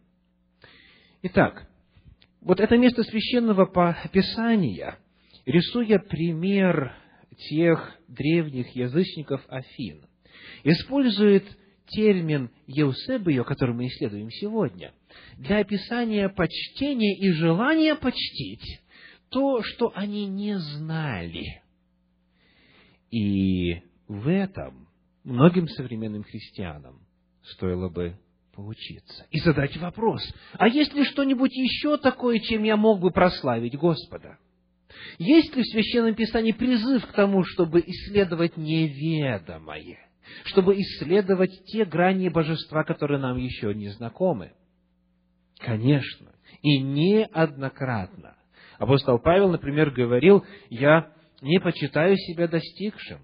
Итак, 1.23 1.66
вот 2.40 2.61
это 2.61 2.76
место 2.76 3.02
священного 3.02 3.66
Писания, 4.12 4.99
рисуя 5.47 5.99
пример 5.99 6.95
тех 7.49 7.99
древних 8.07 8.69
язычников 8.76 9.45
Афин, 9.49 10.05
использует 10.73 11.44
термин 11.87 12.50
«еусебио», 12.66 13.44
который 13.44 13.75
мы 13.75 13.87
исследуем 13.87 14.30
сегодня, 14.30 14.92
для 15.38 15.58
описания 15.58 16.28
почтения 16.28 17.16
и 17.16 17.30
желания 17.32 17.94
почтить 17.94 18.80
то, 19.30 19.62
что 19.62 19.92
они 19.94 20.26
не 20.26 20.58
знали. 20.58 21.62
И 23.11 23.82
в 24.08 24.28
этом 24.28 24.88
многим 25.23 25.68
современным 25.68 26.25
христианам 26.25 27.00
стоило 27.42 27.88
бы 27.88 28.18
поучиться 28.52 29.26
и 29.30 29.38
задать 29.38 29.76
вопрос, 29.76 30.23
а 30.54 30.66
есть 30.66 30.92
ли 30.94 31.04
что-нибудь 31.04 31.52
еще 31.54 31.96
такое, 31.99 32.40
чем 32.40 32.64
я 32.64 32.76
мог 32.76 33.00
бы 33.00 33.11
прославить 33.11 33.76
Господа? 33.76 34.38
Есть 35.18 35.54
ли 35.54 35.62
в 35.62 35.66
Священном 35.66 36.14
Писании 36.14 36.52
призыв 36.52 37.06
к 37.06 37.12
тому, 37.12 37.44
чтобы 37.44 37.80
исследовать 37.80 38.56
неведомое, 38.56 40.05
чтобы 40.45 40.80
исследовать 40.80 41.64
те 41.66 41.85
грани 41.85 42.28
божества, 42.28 42.85
которые 42.85 43.21
нам 43.21 43.37
еще 43.37 43.75
не 43.75 43.88
знакомы? 43.88 44.52
Конечно, 45.59 46.33
и 46.62 46.80
неоднократно. 46.80 48.37
Апостол 48.78 49.18
Павел, 49.18 49.50
например, 49.50 49.90
говорил, 49.90 50.45
я 50.68 51.12
не 51.40 51.59
почитаю 51.61 52.16
себя 52.16 52.47
достигшим, 52.47 53.21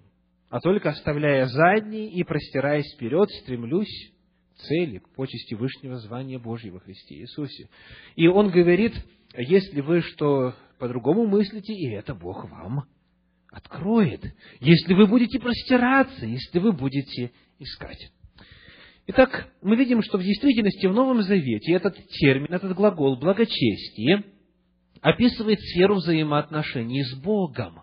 а 0.48 0.60
только 0.60 0.90
оставляя 0.90 1.46
задние 1.46 2.10
и 2.10 2.24
простираясь 2.24 2.94
вперед, 2.94 3.28
стремлюсь 3.42 4.12
цели, 4.56 4.98
к 4.98 5.08
почести 5.10 5.54
Вышнего 5.54 5.96
звания 5.96 6.38
Божьего 6.38 6.74
во 6.74 6.80
Христе 6.80 7.16
Иисусе. 7.16 7.68
И 8.16 8.26
он 8.28 8.50
говорит, 8.50 8.94
если 9.36 9.80
вы 9.80 10.00
что 10.02 10.54
по-другому 10.78 11.26
мыслите, 11.26 11.72
и 11.72 11.90
это 11.90 12.14
Бог 12.14 12.48
вам 12.48 12.84
откроет. 13.52 14.24
Если 14.60 14.94
вы 14.94 15.06
будете 15.06 15.38
простираться, 15.38 16.26
если 16.26 16.58
вы 16.58 16.72
будете 16.72 17.32
искать. 17.58 18.10
Итак, 19.06 19.52
мы 19.60 19.76
видим, 19.76 20.02
что 20.02 20.18
в 20.18 20.22
действительности 20.22 20.86
в 20.86 20.94
Новом 20.94 21.22
Завете 21.22 21.72
этот 21.72 21.96
термин, 22.08 22.52
этот 22.52 22.74
глагол 22.74 23.16
«благочестие» 23.16 24.24
описывает 25.00 25.60
сферу 25.60 25.96
взаимоотношений 25.96 27.02
с 27.04 27.14
Богом. 27.16 27.82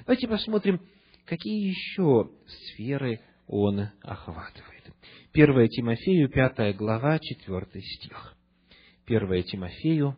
Давайте 0.00 0.28
посмотрим, 0.28 0.80
какие 1.24 1.68
еще 1.68 2.30
сферы 2.46 3.20
он 3.46 3.88
охватывает. 4.02 4.84
1 5.32 5.68
Тимофею, 5.68 6.28
5 6.28 6.76
глава, 6.76 7.18
4 7.18 7.66
стих. 7.82 8.36
1 9.06 9.42
Тимофею, 9.44 10.16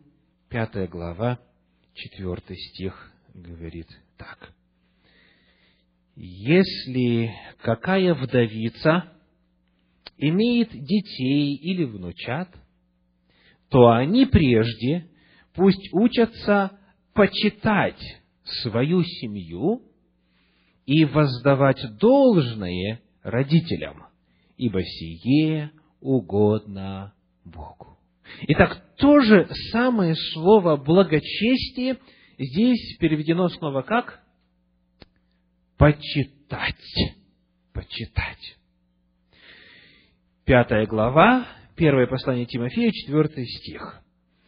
5 0.49 0.89
глава, 0.89 1.39
4 1.93 2.41
стих 2.55 3.11
говорит 3.33 3.87
так. 4.17 4.53
Если 6.21 7.33
какая 7.61 8.13
вдовица 8.13 9.13
имеет 10.17 10.69
детей 10.71 11.55
или 11.55 11.85
внучат, 11.85 12.49
то 13.69 13.89
они 13.91 14.25
прежде 14.25 15.07
пусть 15.53 15.93
учатся 15.93 16.77
почитать 17.13 18.01
свою 18.43 19.01
семью 19.03 19.81
и 20.85 21.05
воздавать 21.05 21.81
должное 21.99 23.01
родителям 23.23 24.09
ибо 24.57 24.83
сие 24.83 25.71
угодно 26.01 27.13
Богу. 27.45 27.97
Итак, 28.49 28.83
то 28.97 29.21
же 29.21 29.47
самое 29.71 30.13
слово 30.33 30.75
благочестие 30.75 31.97
здесь 32.37 32.97
переведено 32.99 33.47
снова 33.47 33.83
как? 33.83 34.21
Почитать. 35.79 36.75
Почитать. 37.71 38.57
Пятая 40.43 40.85
глава, 40.85 41.47
первое 41.77 42.05
послание 42.05 42.45
Тимофея, 42.45 42.91
четвертый 42.91 43.45
стих. 43.47 44.01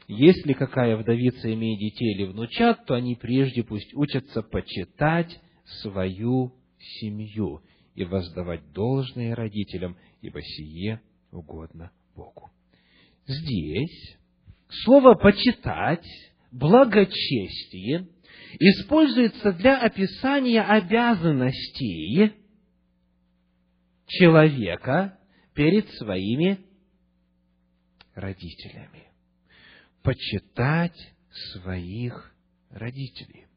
Если 0.09 0.51
какая 0.51 0.97
вдовица 0.97 1.53
имеет 1.53 1.79
детей 1.79 2.15
или 2.15 2.25
внучат, 2.25 2.85
то 2.85 2.95
они 2.95 3.15
прежде 3.15 3.63
пусть 3.63 3.93
учатся 3.93 4.41
почитать 4.41 5.39
свою 5.81 6.53
семью 6.99 7.61
и 7.95 8.03
воздавать 8.03 8.73
должное 8.73 9.33
родителям, 9.33 9.95
ибо 10.21 10.41
сие 10.41 10.99
угодно 11.31 11.91
Богу. 12.13 12.51
Здесь 13.25 14.17
слово 14.83 15.13
«почитать», 15.13 16.05
«благочестие» 16.51 18.09
используется 18.59 19.51
для 19.53 19.77
описания 19.77 20.61
обязанностей 20.61 22.33
человека 24.07 25.17
перед 25.53 25.89
своими 25.91 26.59
родителями. 28.13 29.07
Почитать 30.03 31.13
своих 31.53 32.33
родителей. 32.69 33.47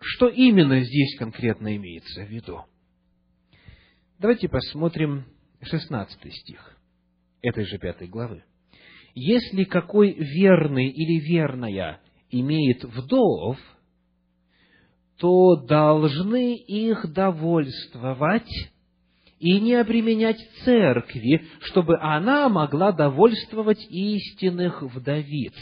Что 0.00 0.28
именно 0.28 0.80
здесь 0.82 1.16
конкретно 1.18 1.76
имеется 1.76 2.24
в 2.24 2.28
виду? 2.28 2.64
Давайте 4.18 4.48
посмотрим 4.48 5.26
16 5.62 6.32
стих 6.34 6.78
этой 7.40 7.64
же 7.64 7.78
пятой 7.78 8.08
главы. 8.08 8.44
«Если 9.14 9.64
какой 9.64 10.12
верный 10.12 10.88
или 10.88 11.20
верная 11.20 12.00
имеет 12.32 12.82
вдов, 12.84 13.56
то 15.18 15.54
должны 15.54 16.56
их 16.56 17.12
довольствовать 17.12 18.50
и 19.38 19.60
не 19.60 19.74
обременять 19.74 20.38
церкви, 20.64 21.46
чтобы 21.60 21.96
она 22.00 22.48
могла 22.48 22.90
довольствовать 22.90 23.86
истинных 23.88 24.82
вдовиц». 24.82 25.54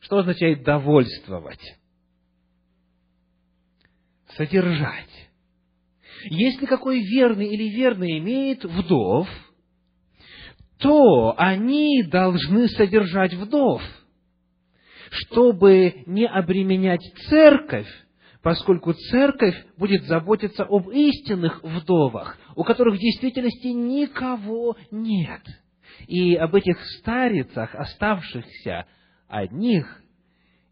Что 0.00 0.18
означает 0.18 0.64
довольствовать? 0.64 1.60
содержать. 4.36 5.30
Если 6.24 6.66
какой 6.66 7.00
верный 7.00 7.48
или 7.48 7.68
верный 7.68 8.18
имеет 8.18 8.64
вдов, 8.64 9.28
то 10.78 11.34
они 11.36 12.02
должны 12.04 12.68
содержать 12.68 13.34
вдов, 13.34 13.82
чтобы 15.10 16.02
не 16.06 16.26
обременять 16.26 17.02
церковь, 17.28 17.88
поскольку 18.42 18.94
церковь 18.94 19.54
будет 19.76 20.04
заботиться 20.04 20.64
об 20.64 20.88
истинных 20.90 21.62
вдовах, 21.62 22.38
у 22.56 22.64
которых 22.64 22.96
в 22.96 22.98
действительности 22.98 23.68
никого 23.68 24.76
нет. 24.90 25.42
И 26.06 26.34
об 26.34 26.54
этих 26.54 26.82
старицах, 26.98 27.74
оставшихся 27.74 28.86
одних, 29.28 30.02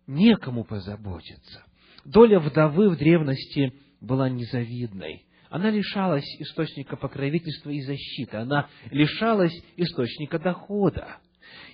некому 0.06 0.64
позаботиться 0.64 1.62
доля 2.08 2.40
вдовы 2.40 2.90
в 2.90 2.96
древности 2.96 3.74
была 4.00 4.28
незавидной. 4.28 5.26
Она 5.50 5.70
лишалась 5.70 6.26
источника 6.40 6.96
покровительства 6.96 7.70
и 7.70 7.80
защиты, 7.80 8.36
она 8.36 8.68
лишалась 8.90 9.54
источника 9.76 10.38
дохода. 10.38 11.16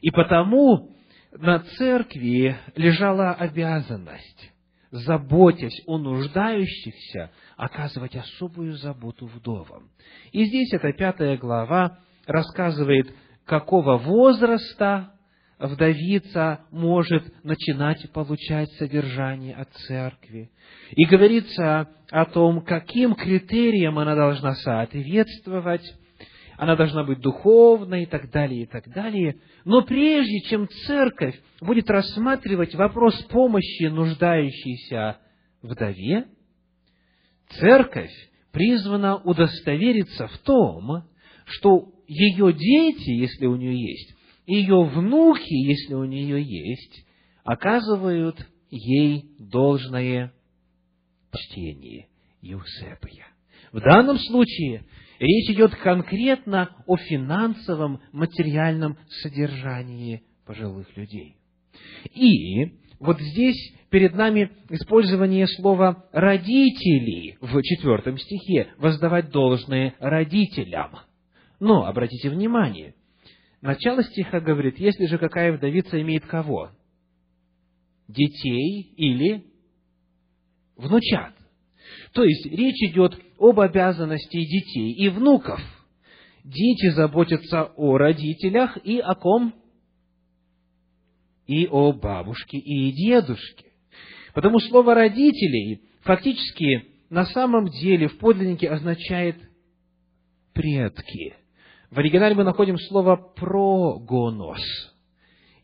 И 0.01 0.11
потому 0.11 0.91
на 1.39 1.61
церкви 1.61 2.57
лежала 2.77 3.33
обязанность, 3.33 4.53
заботясь 4.91 5.83
о 5.87 5.99
нуждающихся, 5.99 7.31
оказывать 7.57 8.15
особую 8.15 8.75
заботу 8.75 9.27
вдовам. 9.27 9.91
И 10.33 10.45
здесь 10.45 10.73
эта 10.73 10.93
пятая 10.93 11.37
глава 11.37 11.99
рассказывает, 12.27 13.13
какого 13.45 13.99
возраста 13.99 15.11
вдовица 15.59 16.61
может 16.71 17.45
начинать 17.45 18.11
получать 18.13 18.71
содержание 18.73 19.55
от 19.55 19.73
церкви. 19.73 20.51
И 20.91 21.05
говорится 21.05 21.89
о 22.11 22.25
том, 22.27 22.63
каким 22.63 23.15
критериям 23.15 23.99
она 23.99 24.15
должна 24.15 24.55
соответствовать, 24.55 25.83
она 26.57 26.77
должна 26.77 27.05
быть 27.05 27.21
духовной 27.21 28.05
и 28.05 28.07
так 28.07 28.31
далее, 28.31 28.63
и 28.63 28.67
так 28.67 28.89
далее. 28.89 29.39
Но 29.65 29.83
прежде 29.83 30.41
чем 30.49 30.69
церковь 30.87 31.39
будет 31.61 31.91
рассматривать 31.91 32.75
вопрос 32.75 33.21
помощи 33.25 33.85
нуждающейся 33.85 35.19
вдове, 35.63 36.27
церковь 37.59 38.13
призвана 38.53 39.17
удостовериться 39.17 40.29
в 40.29 40.39
том, 40.39 41.05
что 41.47 41.93
ее 42.07 42.53
дети, 42.53 43.11
если 43.11 43.47
у 43.47 43.57
нее 43.57 43.81
есть, 43.81 44.15
ее 44.47 44.85
внуки, 44.85 45.53
если 45.53 45.95
у 45.95 46.05
нее 46.05 46.43
есть, 46.43 47.05
оказывают 47.45 48.37
ей 48.71 49.25
должное 49.39 50.33
почтение 51.31 52.09
Юсепия. 52.41 53.27
В 53.73 53.81
данном 53.81 54.19
случае 54.19 54.85
речь 55.19 55.51
идет 55.51 55.75
конкретно 55.77 56.71
о 56.87 56.97
финансовом, 56.97 58.01
материальном 58.13 58.99
содержании 59.23 60.23
пожилых 60.47 60.97
людей. 60.97 61.37
И 62.13 62.85
вот 63.01 63.21
здесь 63.21 63.75
перед 63.91 64.15
нами 64.15 64.51
использование 64.71 65.47
слова 65.47 66.09
«родители» 66.13 67.37
в 67.41 67.63
четвертом 67.63 68.19
стихе, 68.19 68.73
воздавать 68.79 69.31
должное 69.31 69.95
родителям. 69.99 70.91
Но, 71.61 71.87
обратите 71.87 72.31
внимание, 72.31 72.95
начало 73.61 74.03
стиха 74.03 74.41
говорит, 74.41 74.79
если 74.79 75.07
же 75.07 75.19
какая 75.19 75.53
вдовица 75.53 76.01
имеет 76.01 76.27
кого? 76.27 76.71
Детей 78.09 78.93
или 78.97 79.45
внучат. 80.77 81.35
То 82.15 82.23
есть, 82.23 82.47
речь 82.47 82.81
идет 82.91 83.21
об 83.41 83.59
обязанности 83.59 84.37
детей 84.37 84.93
и 84.93 85.09
внуков. 85.09 85.61
Дети 86.45 86.91
заботятся 86.91 87.65
о 87.77 87.99
родителях 87.99 88.79
и 88.85 89.01
о 89.01 89.15
ком? 89.17 89.53
И 91.49 91.67
о 91.67 91.93
бабушке 91.93 92.59
и 92.59 92.93
дедушке. 92.93 93.67
Потому 94.33 94.61
слово 94.61 94.95
«родителей» 94.95 95.83
фактически 96.03 96.87
на 97.11 97.27
самом 97.27 97.67
деле 97.67 98.07
в 98.09 98.19
подлиннике 98.19 98.71
означает 98.71 99.37
«предки». 100.53 101.35
В 101.91 101.99
оригинале 101.99 102.35
мы 102.37 102.45
находим 102.45 102.79
слово 102.79 103.17
«прогонос». 103.17 104.61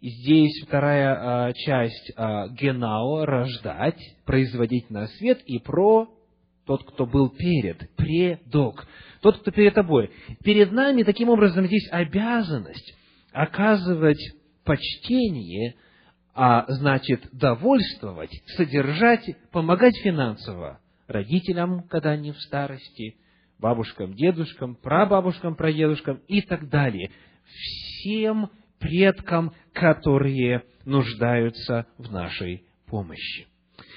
Здесь 0.03 0.65
вторая 0.67 1.47
а, 1.49 1.53
часть 1.53 2.13
а, 2.17 2.49
«генао»– 2.49 3.25
«рождать», 3.27 4.01
«производить 4.25 4.91
на 4.91 5.07
свет» 5.07 5.41
и 5.47 5.59
«про»– 5.61 6.09
тот, 6.71 6.85
кто 6.85 7.05
был 7.05 7.31
перед, 7.31 7.91
предок, 7.97 8.87
тот, 9.23 9.39
кто 9.39 9.51
перед 9.51 9.75
тобой. 9.75 10.13
Перед 10.45 10.71
нами, 10.71 11.03
таким 11.03 11.29
образом, 11.29 11.67
здесь 11.67 11.89
обязанность 11.91 12.95
оказывать 13.33 14.21
почтение– 14.65 15.75
а 16.33 16.65
значит 16.69 17.29
довольствовать, 17.33 18.31
содержать, 18.57 19.29
помогать 19.51 19.97
финансово 19.97 20.81
родителям, 21.09 21.83
когда 21.89 22.11
они 22.11 22.31
в 22.31 22.41
старости, 22.41 23.17
бабушкам, 23.59 24.15
дедушкам, 24.15 24.77
прабабушкам, 24.77 25.57
прадедушкам 25.57 26.21
и 26.29 26.41
так 26.41 26.69
далее. 26.69 27.11
Всем 27.45 28.49
предкам, 28.79 29.53
которые 29.73 30.63
нуждаются 30.85 31.87
в 31.99 32.13
нашей 32.13 32.63
помощи. 32.87 33.49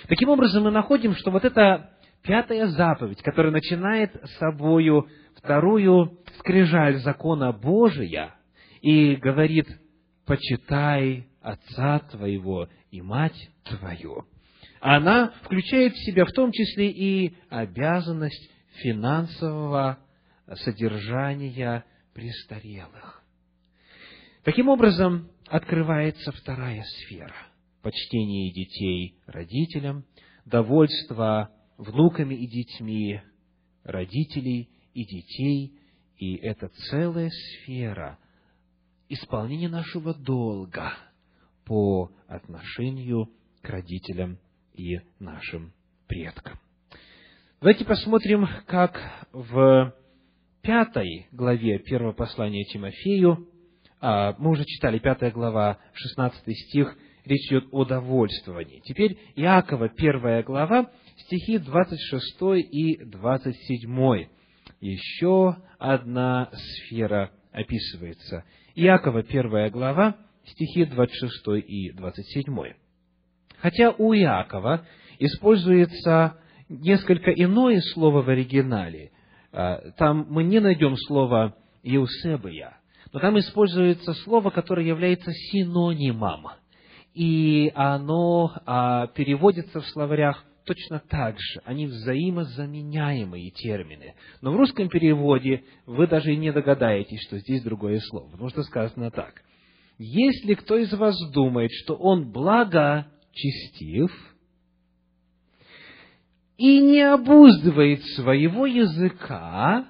Таким 0.07 0.29
образом, 0.29 0.63
мы 0.63 0.71
находим, 0.71 1.15
что 1.15 1.31
вот 1.31 1.45
эта 1.45 1.92
пятая 2.23 2.67
заповедь, 2.67 3.21
которая 3.21 3.51
начинает 3.51 4.12
собою 4.39 5.07
вторую 5.36 6.19
скрижаль 6.39 6.97
закона 6.97 7.51
Божия 7.51 8.36
и 8.81 9.15
говорит 9.15 9.67
«почитай 10.25 11.27
отца 11.41 11.99
твоего 11.99 12.69
и 12.91 13.01
мать 13.01 13.49
твою. 13.65 14.25
Она 14.79 15.33
включает 15.43 15.93
в 15.93 16.05
себя 16.05 16.25
в 16.25 16.31
том 16.31 16.51
числе 16.51 16.89
и 16.89 17.36
обязанность 17.49 18.49
финансового 18.81 19.99
содержания 20.55 21.86
престарелых. 22.13 23.23
Таким 24.43 24.69
образом, 24.69 25.29
открывается 25.47 26.31
вторая 26.31 26.83
сфера– 26.83 27.36
почтение 27.81 28.51
детей 28.51 29.15
родителям, 29.25 30.05
довольство 30.45 31.49
внуками 31.83 32.35
и 32.35 32.47
детьми 32.47 33.21
родителей 33.83 34.69
и 34.93 35.05
детей, 35.05 35.73
и 36.17 36.35
это 36.35 36.69
целая 36.89 37.29
сфера 37.29 38.17
исполнения 39.09 39.69
нашего 39.69 40.13
долга– 40.13 40.93
по 41.65 42.11
отношению 42.27 43.29
к 43.61 43.69
родителям 43.69 44.37
и 44.73 44.99
нашим 45.19 45.73
предкам. 46.07 46.59
Давайте 47.61 47.85
посмотрим, 47.85 48.47
как 48.67 48.99
в 49.31 49.93
пятой 50.61 51.27
главе 51.31 51.79
первого 51.79 52.11
послания 52.11 52.65
Тимофею, 52.65 53.47
а, 54.01 54.35
мы 54.37 54.51
уже 54.51 54.65
читали 54.65 54.99
пятая 54.99 55.31
глава, 55.31 55.79
16 55.93 56.57
стих, 56.67 56.97
речь 57.23 57.47
идет 57.49 57.65
о 57.71 57.85
довольствовании. 57.85 58.81
Теперь 58.83 59.17
Иакова, 59.35 59.87
первая 59.87 60.43
глава, 60.43 60.91
стихи 61.17 61.58
26 61.58 62.36
и 62.71 63.04
27. 63.04 64.28
Еще 64.82 65.56
одна 65.80 66.49
сфера 66.54 67.32
описывается. 67.52 68.43
Иакова, 68.76 69.23
первая 69.23 69.69
глава, 69.69 70.17
стихи 70.45 70.86
26 70.86 71.65
и 71.67 71.91
27. 71.91 72.73
Хотя 73.60 73.91
у 73.91 74.13
Иакова 74.13 74.86
используется 75.19 76.38
несколько 76.67 77.32
иное 77.32 77.80
слово 77.93 78.21
в 78.21 78.30
оригинале. 78.30 79.12
А, 79.52 79.91
там 79.97 80.26
мы 80.30 80.43
не 80.43 80.60
найдем 80.60 80.95
слово 80.97 81.56
«еусебия», 81.84 82.78
но 83.12 83.19
там 83.19 83.38
используется 83.38 84.13
слово, 84.13 84.49
которое 84.49 84.86
является 84.86 85.32
синонимом. 85.32 86.47
И 87.13 87.71
оно 87.76 88.52
а, 88.65 89.08
переводится 89.08 89.82
в 89.82 89.88
словарях 89.88 90.43
точно 90.65 90.99
так 91.08 91.36
же. 91.39 91.62
Они 91.65 91.88
взаимозаменяемые 91.88 93.52
термины. 93.52 94.15
Но 94.41 94.52
в 94.52 94.56
русском 94.56 94.89
переводе 94.89 95.63
вы 95.86 96.08
даже 96.08 96.34
и 96.34 96.38
не 96.38 96.52
догадаетесь, 96.52 97.21
что 97.28 97.38
здесь 97.39 97.63
другое 97.63 97.99
слово. 97.99 98.30
Потому 98.32 98.49
что 98.49 98.63
сказано 98.63 99.12
так– 99.12 99.41
если 99.97 100.56
кто 100.56 100.78
из 100.78 100.91
вас 100.93 101.15
думает, 101.32 101.71
что 101.71 101.95
он 101.95 102.32
благочестив 102.32 104.12
и 106.58 106.82
не 106.82 107.02
обуздывает 107.02 108.04
своего 108.15 108.65
языка, 108.65 109.88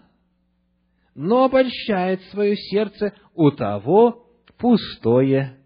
но 1.16 1.46
обольщает 1.46 2.22
свое 2.32 2.56
сердце, 2.56 3.14
у 3.34 3.52
того 3.52 4.28
пустое 4.58 5.58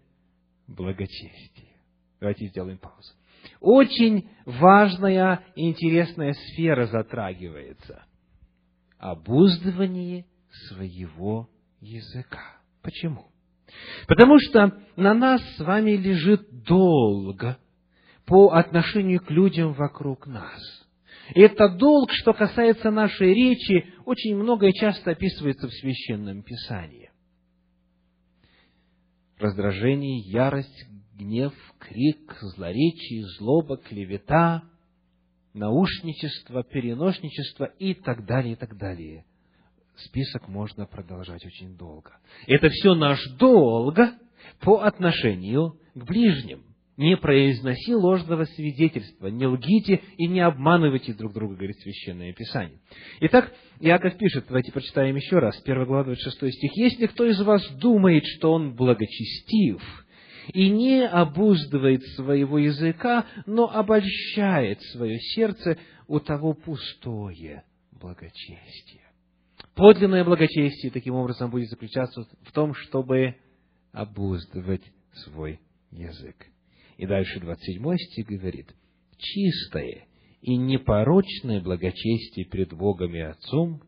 благочестие. 0.66 1.76
Давайте 2.20 2.46
сделаем 2.46 2.78
паузу. 2.78 3.17
Очень 3.60 4.28
важная 4.44 5.44
и 5.54 5.68
интересная 5.68 6.32
сфера 6.32 6.86
затрагивается. 6.86 8.04
Обуздывание 8.98 10.26
своего 10.68 11.48
языка. 11.80 12.60
Почему? 12.82 13.26
Потому 14.06 14.38
что 14.38 14.80
на 14.96 15.14
нас 15.14 15.42
с 15.56 15.60
вами 15.60 15.92
лежит 15.92 16.64
долг 16.64 17.44
по 18.26 18.50
отношению 18.52 19.20
к 19.20 19.30
людям 19.30 19.72
вокруг 19.72 20.26
нас. 20.26 20.60
И 21.34 21.40
это 21.40 21.68
долг, 21.68 22.10
что 22.12 22.32
касается 22.32 22.90
нашей 22.90 23.34
речи, 23.34 23.92
очень 24.06 24.36
много 24.36 24.66
и 24.68 24.72
часто 24.72 25.10
описывается 25.10 25.68
в 25.68 25.72
Священном 25.72 26.42
Писании. 26.42 27.10
Раздражение, 29.38 30.18
ярость, 30.20 30.86
гнев, 31.18 31.52
крик, 31.78 32.38
злоречие, 32.40 33.24
злоба, 33.38 33.76
клевета, 33.76 34.62
наушничество, 35.54 36.62
переношничество 36.62 37.64
и 37.64 37.94
так 37.94 38.24
далее, 38.24 38.52
и 38.52 38.56
так 38.56 38.76
далее– 38.76 39.24
список 40.04 40.48
можно 40.48 40.86
продолжать 40.86 41.44
очень 41.44 41.76
долго. 41.76 42.12
Это 42.46 42.68
все 42.68 42.94
наш 42.94 43.24
долг 43.38 43.98
по 44.60 44.82
отношению 44.82 45.76
к 45.94 46.04
ближним. 46.04 46.64
Не 46.96 47.16
произноси 47.16 47.94
ложного 47.94 48.44
свидетельства, 48.44 49.28
не 49.28 49.46
лгите 49.46 50.02
и 50.16 50.26
не 50.26 50.40
обманывайте 50.40 51.12
друг 51.12 51.32
друга, 51.32 51.54
говорит 51.54 51.78
Священное 51.78 52.32
Писание. 52.32 52.80
Итак, 53.20 53.52
Иаков 53.78 54.18
пишет, 54.18 54.46
давайте 54.48 54.72
прочитаем 54.72 55.14
еще 55.14 55.38
раз, 55.38 55.60
1 55.62 55.84
глава, 55.84 56.04
26 56.04 56.52
стих. 56.52 56.72
«Если 56.76 57.06
кто 57.06 57.24
из 57.24 57.40
вас 57.40 57.64
думает, 57.76 58.24
что 58.26 58.52
он 58.52 58.74
благочестив, 58.74 59.80
и 60.52 60.70
не 60.70 61.06
обуздывает 61.06 62.02
своего 62.16 62.58
языка, 62.58 63.26
но 63.46 63.68
обольщает 63.68 64.80
свое 64.92 65.18
сердце, 65.18 65.78
у 66.06 66.20
того 66.20 66.54
пустое 66.54 67.64
благочестие». 67.92 69.02
Подлинное 69.74 70.24
благочестие, 70.24 70.90
таким 70.90 71.14
образом, 71.14 71.50
будет 71.50 71.68
заключаться 71.68 72.26
в 72.42 72.52
том, 72.52 72.74
чтобы 72.74 73.36
обуздывать 73.92 74.82
свой 75.12 75.60
язык. 75.90 76.34
И 76.96 77.06
дальше 77.06 77.40
27 77.40 77.96
стих 77.96 78.26
говорит, 78.26 78.74
«Чистое 79.18 80.06
и 80.40 80.56
непорочное 80.56 81.60
благочестие 81.60 82.46
пред 82.46 82.72
Богом 82.72 83.14
и 83.14 83.20
Отцом 83.20 83.82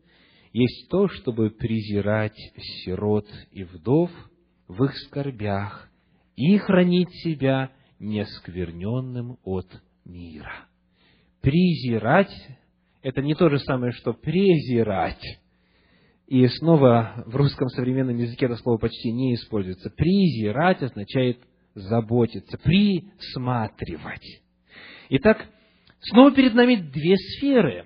есть 0.53 0.89
то, 0.89 1.07
чтобы 1.07 1.49
презирать 1.49 2.37
сирот 2.83 3.27
и 3.51 3.63
вдов 3.63 4.11
в 4.67 4.83
их 4.83 4.97
скорбях 4.97 5.90
и 6.35 6.57
хранить 6.57 7.11
себя 7.23 7.71
нескверненным 7.99 9.37
от 9.43 9.67
мира». 10.05 10.67
Презирать– 11.41 12.31
это 13.01 13.21
не 13.21 13.33
то 13.33 13.49
же 13.49 13.59
самое, 13.59 13.91
что 13.91 14.13
презирать. 14.13 15.23
И 16.27 16.47
снова 16.47 17.23
в 17.25 17.35
русском 17.35 17.67
современном 17.69 18.17
языке 18.17 18.45
это 18.45 18.55
слово 18.55 18.77
почти 18.77 19.11
не 19.11 19.33
используется. 19.33 19.89
Презирать 19.89 20.81
означает 20.83 21.39
заботиться, 21.73 22.57
присматривать. 22.57 24.41
Итак, 25.09 25.45
снова 25.99 26.31
перед 26.31 26.53
нами 26.53 26.75
две 26.75 27.17
сферы. 27.17 27.85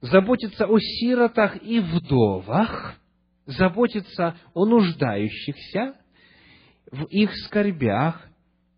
Заботиться 0.00 0.66
о 0.66 0.78
сиротах 0.78 1.62
и 1.62 1.80
вдовах, 1.80 2.94
заботиться 3.46 4.36
о 4.54 4.64
нуждающихся 4.64 5.94
в 6.90 7.04
их 7.04 7.34
скорбях 7.46 8.28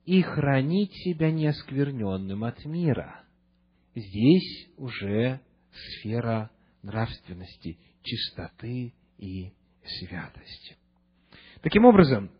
и 0.04 0.22
хранить 0.22 0.92
себя 1.04 1.30
неоскверненным 1.30 2.44
от 2.44 2.64
мира. 2.64 3.22
Здесь 3.94 4.68
уже 4.76 5.40
сфера 5.72 6.50
нравственности, 6.82 7.78
чистоты 8.02 8.94
и 9.18 9.52
святости. 9.84 10.76
Таким 11.62 11.84
образом, 11.84 12.30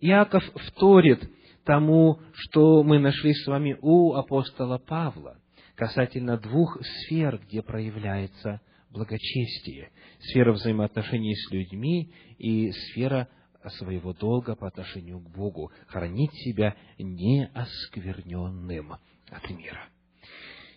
Иаков 0.00 0.44
вторит 0.68 1.30
тому, 1.64 2.20
что 2.34 2.82
мы 2.82 2.98
нашли 2.98 3.32
с 3.34 3.46
вами 3.46 3.76
у 3.80 4.14
апостола 4.14 4.78
Павла 4.78 5.38
касательно 5.74 6.36
двух 6.36 6.78
сфер, 6.82 7.40
где 7.46 7.62
проявляется 7.62 8.60
благочестие. 8.90 9.90
Сфера 10.20 10.52
взаимоотношений 10.52 11.34
с 11.34 11.50
людьми 11.50 12.12
и 12.38 12.70
сфера 12.70 13.28
своего 13.70 14.12
долга 14.12 14.54
по 14.54 14.68
отношению 14.68 15.20
к 15.20 15.30
Богу, 15.30 15.72
хранить 15.86 16.34
себя 16.44 16.76
неоскверненным 16.98 18.92
от 19.30 19.50
мира. 19.50 19.88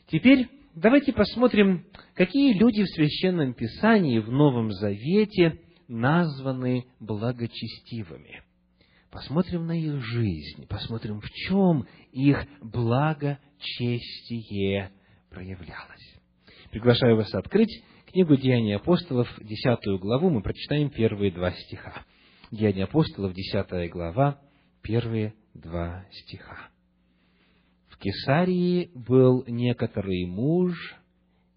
Теперь 0.08 0.48
давайте 0.76 1.12
посмотрим, 1.14 1.86
какие 2.14 2.54
люди 2.54 2.84
в 2.84 2.90
Священном 2.90 3.54
Писании 3.54 4.20
в 4.20 4.32
Новом 4.32 4.72
Завете 4.72 5.60
названы 5.88 6.86
благочестивыми. 7.00 8.44
Посмотрим 9.12 9.66
на 9.66 9.80
их 9.80 10.04
жизнь, 10.04 10.68
посмотрим, 10.68 11.22
в 11.22 11.30
чем 11.30 11.88
их 12.12 12.46
благочестие 12.62 14.92
проявлялось. 15.30 16.20
Приглашаю 16.72 17.16
вас 17.16 17.34
открыть 17.34 17.82
книгу 18.12 18.36
Деяний 18.36 18.76
апостолов, 18.76 19.30
десятую 19.42 20.00
главу, 20.00 20.30
мы 20.30 20.42
прочитаем 20.42 20.90
первые 20.90 21.32
два 21.32 21.52
стиха. 21.52 22.04
Деяния 22.52 22.84
апостолов, 22.84 23.34
десятая 23.34 23.90
глава, 23.90 24.40
первые 24.84 25.34
два 25.54 26.06
стиха. 26.12 26.70
В 27.88 27.98
Кесарии 27.98 28.92
был 28.94 29.44
некоторый 29.48 30.26
муж 30.26 30.76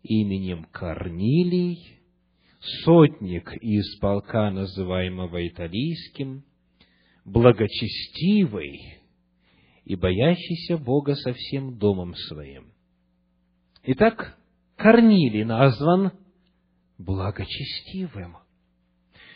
именем 0.03 0.65
Корнилий, 0.73 1.99
сотник 2.85 3.53
из 3.61 3.99
полка, 3.99 4.51
называемого 4.51 5.47
Италийским, 5.47 6.45
благочестивый 7.25 8.99
и 9.85 9.95
боящийся 9.95 10.79
Бога 10.79 11.15
со 11.17 11.35
всем 11.35 11.79
домом 11.79 12.15
своим. 12.15 12.73
Итак, 13.83 14.39
Корнилий 14.77 15.45
назван 15.45 16.13
благочестивым. 16.97 18.39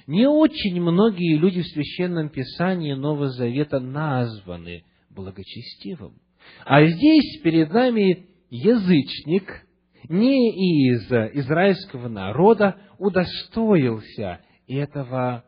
Не 0.06 0.26
очень 0.28 0.80
многие 0.80 1.36
люди 1.36 1.62
в 1.62 1.66
Священном 1.68 2.28
Писании 2.28 2.92
Нового 2.94 3.28
Завета 3.30 3.78
названы 3.78 4.84
благочестивым. 5.10 6.20
А 6.64 6.84
здесь 6.84 7.40
перед 7.42 7.72
нами 7.72 8.26
язычник, 8.50 9.66
не 10.08 10.92
из 10.92 11.04
израильского 11.10 12.08
народа, 12.08 12.76
удостоился 12.98 14.40
этого 14.66 15.44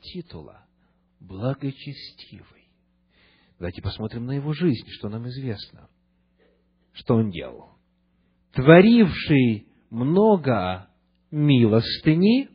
титула– 0.00 0.66
благочестивый. 1.20 2.70
Давайте 3.58 3.82
посмотрим 3.82 4.26
на 4.26 4.32
его 4.32 4.52
жизнь, 4.52 4.88
что 4.88 5.08
нам 5.08 5.28
известно. 5.28 5.88
Что 6.92 7.16
он 7.16 7.30
делал? 7.30 7.70
Творивший 8.52 9.68
много 9.90 10.88
милостыни 11.30 12.48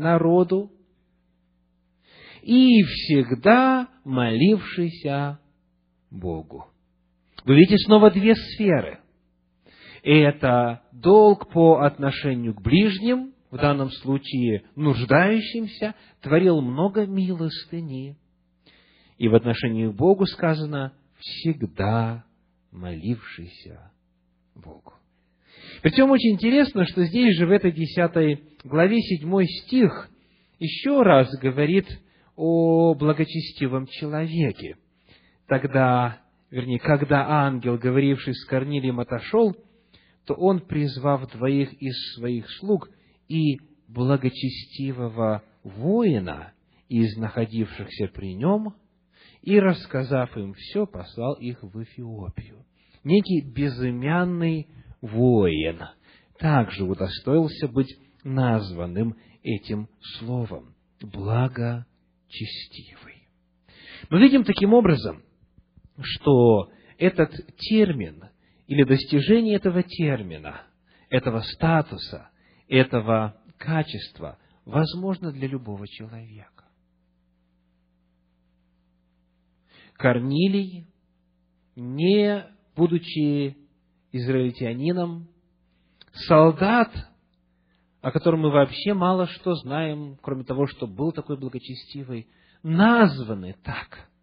народу 0.00 0.72
и 2.42 2.82
всегда 2.82 3.88
молившийся 4.04 5.38
Богу. 6.10 6.66
Вы 7.44 7.56
видите 7.56 7.78
снова 7.78 8.10
две 8.10 8.34
сферы. 8.34 9.00
Это 10.02 10.82
долг 10.92 11.50
по 11.52 11.80
отношению 11.82 12.54
к 12.54 12.62
ближним, 12.62 13.34
в 13.50 13.56
данном 13.56 13.90
случае 13.90 14.64
нуждающимся, 14.76 15.94
творил 16.20 16.60
много 16.60 17.06
милостыни. 17.06 18.16
И 19.18 19.28
в 19.28 19.34
отношении 19.34 19.86
к 19.86 19.94
Богу 19.94 20.24
сказано 20.26 20.94
«всегда 21.18 22.24
молившийся 22.70 23.92
Богу». 24.54 24.94
Причем 25.82 26.10
очень 26.10 26.32
интересно, 26.32 26.86
что 26.86 27.04
здесь 27.04 27.36
же 27.36 27.46
в 27.46 27.50
этой 27.50 27.72
десятой 27.72 28.42
главе 28.64 29.00
седьмой 29.00 29.46
стих 29.46 30.08
еще 30.58 31.02
раз 31.02 31.28
говорит 31.40 31.86
о 32.36 32.94
благочестивом 32.94 33.86
человеке– 33.86 34.76
тогда, 35.50 36.20
вернее, 36.52 36.78
когда 36.78 37.26
ангел, 37.26 37.76
говоривший 37.76 38.34
с 38.34 38.44
Корнилием, 38.46 39.00
отошел, 39.00 39.54
то 40.24 40.34
он, 40.34 40.60
призвав 40.60 41.28
двоих 41.32 41.72
из 41.82 42.14
своих 42.14 42.48
слуг 42.60 42.88
и 43.28 43.58
благочестивого 43.88 45.42
воина 45.64 46.52
из 46.88 47.16
находившихся 47.16 48.06
при 48.14 48.34
нем, 48.34 48.74
и, 49.42 49.58
рассказав 49.58 50.36
им 50.36 50.54
все, 50.54 50.86
послал 50.86 51.34
их 51.34 51.64
в 51.64 51.82
Эфиопию. 51.82 52.64
Некий 53.02 53.40
безымянный 53.40 54.68
воин 55.00 55.80
также 56.38 56.84
удостоился 56.84 57.66
быть 57.66 57.98
названным 58.24 59.16
этим 59.42 59.88
словом– 60.18 60.74
благочестивый. 61.00 63.28
Мы 64.08 64.20
видим 64.20 64.44
таким 64.44 64.72
образом, 64.74 65.22
что 66.00 66.70
этот 66.98 67.32
термин 67.56 68.28
или 68.66 68.84
достижение 68.84 69.56
этого 69.56 69.82
термина, 69.82 70.62
этого 71.08 71.40
статуса, 71.40 72.30
этого 72.68 73.36
качества 73.58 74.38
возможно 74.64 75.32
для 75.32 75.48
любого 75.48 75.88
человека. 75.88 76.64
Корнилий, 79.94 80.86
не 81.76 82.46
будучи 82.76 83.56
израильтянином, 84.12 85.28
солдат, 86.12 87.09
о 88.00 88.10
котором 88.10 88.40
мы 88.40 88.50
вообще 88.50 88.94
мало 88.94 89.26
что 89.26 89.54
знаем, 89.54 90.18
кроме 90.22 90.44
того, 90.44 90.66
что 90.66 90.86
был 90.86 91.12
такой 91.12 91.36
благочестивый, 91.38 92.28
названы 92.62 93.56
так– 93.62 94.08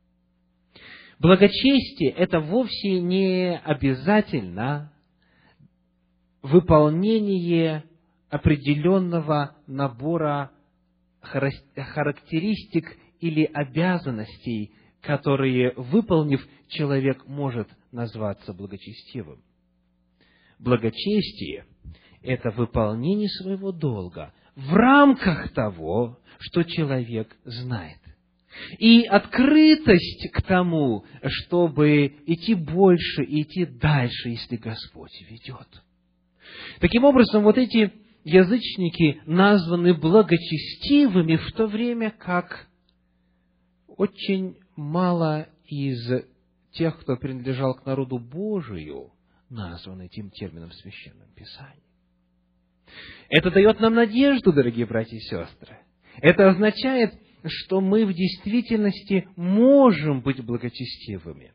Благочестие– 1.19 2.11
это 2.17 2.39
вовсе 2.39 2.99
не 3.01 3.57
обязательно 3.57 4.93
выполнение 6.43 7.85
определенного 8.29 9.55
набора 9.65 10.51
характеристик 11.21 12.95
или 13.19 13.43
обязанностей, 13.45 14.73
которые, 15.01 15.73
выполнив, 15.75 16.45
человек 16.67 17.25
может 17.25 17.67
назваться 17.91 18.53
благочестивым. 18.53 19.41
Благочестие– 20.59 21.65
это 22.21 22.51
выполнение 22.51 23.29
своего 23.29 23.71
долга 23.71 24.33
в 24.55 24.73
рамках 24.73 25.53
того, 25.53 26.19
что 26.39 26.63
человек 26.63 27.35
знает 27.43 27.99
и 28.79 29.03
открытость 29.03 30.31
к 30.31 30.41
тому, 30.41 31.05
чтобы 31.23 32.15
идти 32.25 32.53
больше, 32.53 33.23
идти 33.23 33.65
дальше, 33.65 34.29
если 34.29 34.55
Господь 34.57 35.11
ведет. 35.29 35.67
Таким 36.79 37.03
образом, 37.03 37.43
вот 37.43 37.57
эти 37.57 37.91
язычники 38.23 39.21
названы 39.25 39.93
благочестивыми, 39.93 41.35
в 41.37 41.51
то 41.53 41.67
время 41.67 42.11
как 42.11 42.67
очень 43.87 44.57
мало 44.75 45.47
из 45.65 46.25
тех, 46.71 46.99
кто 46.99 47.15
принадлежал 47.17 47.75
к 47.75 47.85
народу 47.85 48.19
Божию, 48.19 49.11
названы 49.49 50.05
этим 50.05 50.29
термином 50.29 50.69
в 50.69 50.75
Священном 50.75 51.27
Писании. 51.35 51.86
Это 53.29 53.51
дает 53.51 53.79
нам 53.79 53.93
надежду, 53.93 54.53
дорогие 54.53 54.85
братья 54.85 55.15
и 55.15 55.19
сестры. 55.19 55.79
Это 56.21 56.49
означает, 56.49 57.13
что 57.45 57.81
мы 57.81 58.05
в 58.05 58.13
действительности 58.13 59.27
можем 59.35 60.21
быть 60.21 60.43
благочестивыми. 60.43 61.53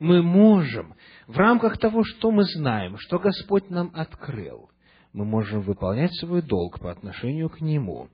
Мы 0.00 0.22
можем 0.22 0.94
в 1.26 1.36
рамках 1.36 1.78
того, 1.78 2.04
что 2.04 2.30
мы 2.30 2.44
знаем, 2.44 2.96
что 2.98 3.18
Господь 3.18 3.70
нам 3.70 3.90
открыл, 3.94 4.70
мы 5.12 5.24
можем 5.24 5.60
выполнять 5.62 6.12
свой 6.16 6.42
долг 6.42 6.80
по 6.80 6.90
отношению 6.90 7.48
к 7.48 7.60
Нему. 7.60 8.08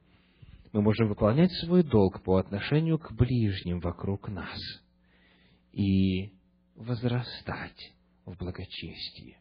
Мы 0.73 0.83
можем 0.83 1.09
выполнять 1.09 1.51
свой 1.65 1.83
долг 1.83 2.23
по 2.23 2.39
отношению 2.39 2.99
к 2.99 3.13
ближним 3.13 3.81
вокруг 3.81 4.29
нас 4.29 4.59
и 5.73 6.33
возрастать 6.77 7.93
в 8.25 8.37
благочестии. 8.37 9.39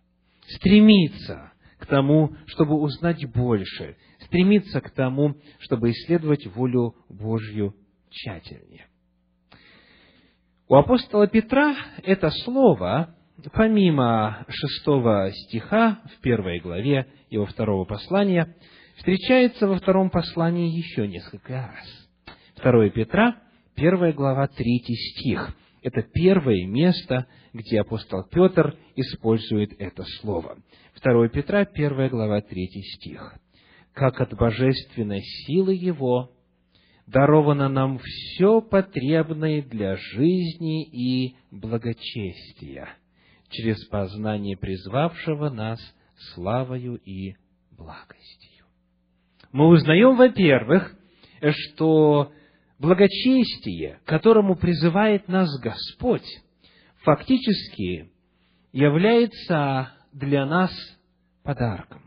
Стремиться 0.48 1.52
к 1.80 1.86
тому, 1.86 2.36
чтобы 2.46 2.76
узнать 2.76 3.26
больше, 3.32 3.96
стремиться 4.26 4.82
к 4.82 4.92
тому, 4.92 5.36
чтобы 5.60 5.92
исследовать 5.92 6.46
волю 6.48 6.96
Божью 7.10 7.74
тщательнее. 8.10 8.88
У 10.68 10.76
апостола 10.76 11.28
Петра 11.28 11.76
это 12.04 12.30
слово, 12.44 13.16
помимо 13.54 14.46
шестого 14.50 15.32
стиха 15.32 16.02
в 16.16 16.22
первой 16.22 16.60
главе 16.60 17.08
его 17.30 17.46
второго 17.46 17.86
послания, 17.86 18.56
встречается 18.98 19.68
во 19.68 19.78
втором 19.80 20.10
послании 20.10 20.70
еще 20.70 21.08
несколько 21.08 21.54
раз. 21.54 22.36
Второе 22.56 22.90
Петра, 22.90 23.38
первая 23.76 24.12
глава, 24.12 24.48
третий 24.48 24.96
стих. 24.96 25.56
Это 25.82 26.02
первое 26.02 26.66
место, 26.66 27.28
где 27.54 27.82
апостол 27.82 28.24
Петр 28.30 28.76
использует 28.96 29.74
это 29.80 30.04
слово. 30.20 30.58
2 31.02 31.30
Петра, 31.30 31.62
1 31.62 32.10
глава, 32.10 32.42
3 32.42 32.68
стих. 32.96 33.36
«Как 33.94 34.20
от 34.22 34.34
божественной 34.36 35.22
силы 35.22 35.74
Его 35.74 36.32
даровано 37.08 37.70
нам 37.70 38.00
все 38.00 38.62
потребное 38.62 39.62
для 39.62 39.96
жизни 39.96 40.86
и 40.86 41.36
благочестия 41.52 42.90
через 43.50 43.84
познание 43.86 44.58
призвавшего 44.58 45.50
нас 45.50 45.80
славою 46.34 46.96
и 46.98 47.36
благостью». 47.72 48.66
Мы 49.52 49.68
узнаем, 49.68 50.16
во-первых, 50.16 50.96
что 51.42 52.32
благочестие, 52.80 54.00
которому 54.06 54.56
призывает 54.56 55.28
нас 55.28 55.50
Господь, 55.62 56.28
фактически 57.04 58.10
является 58.72 59.92
для 60.14 60.46
нас 60.46 60.72
подарком. 61.44 62.04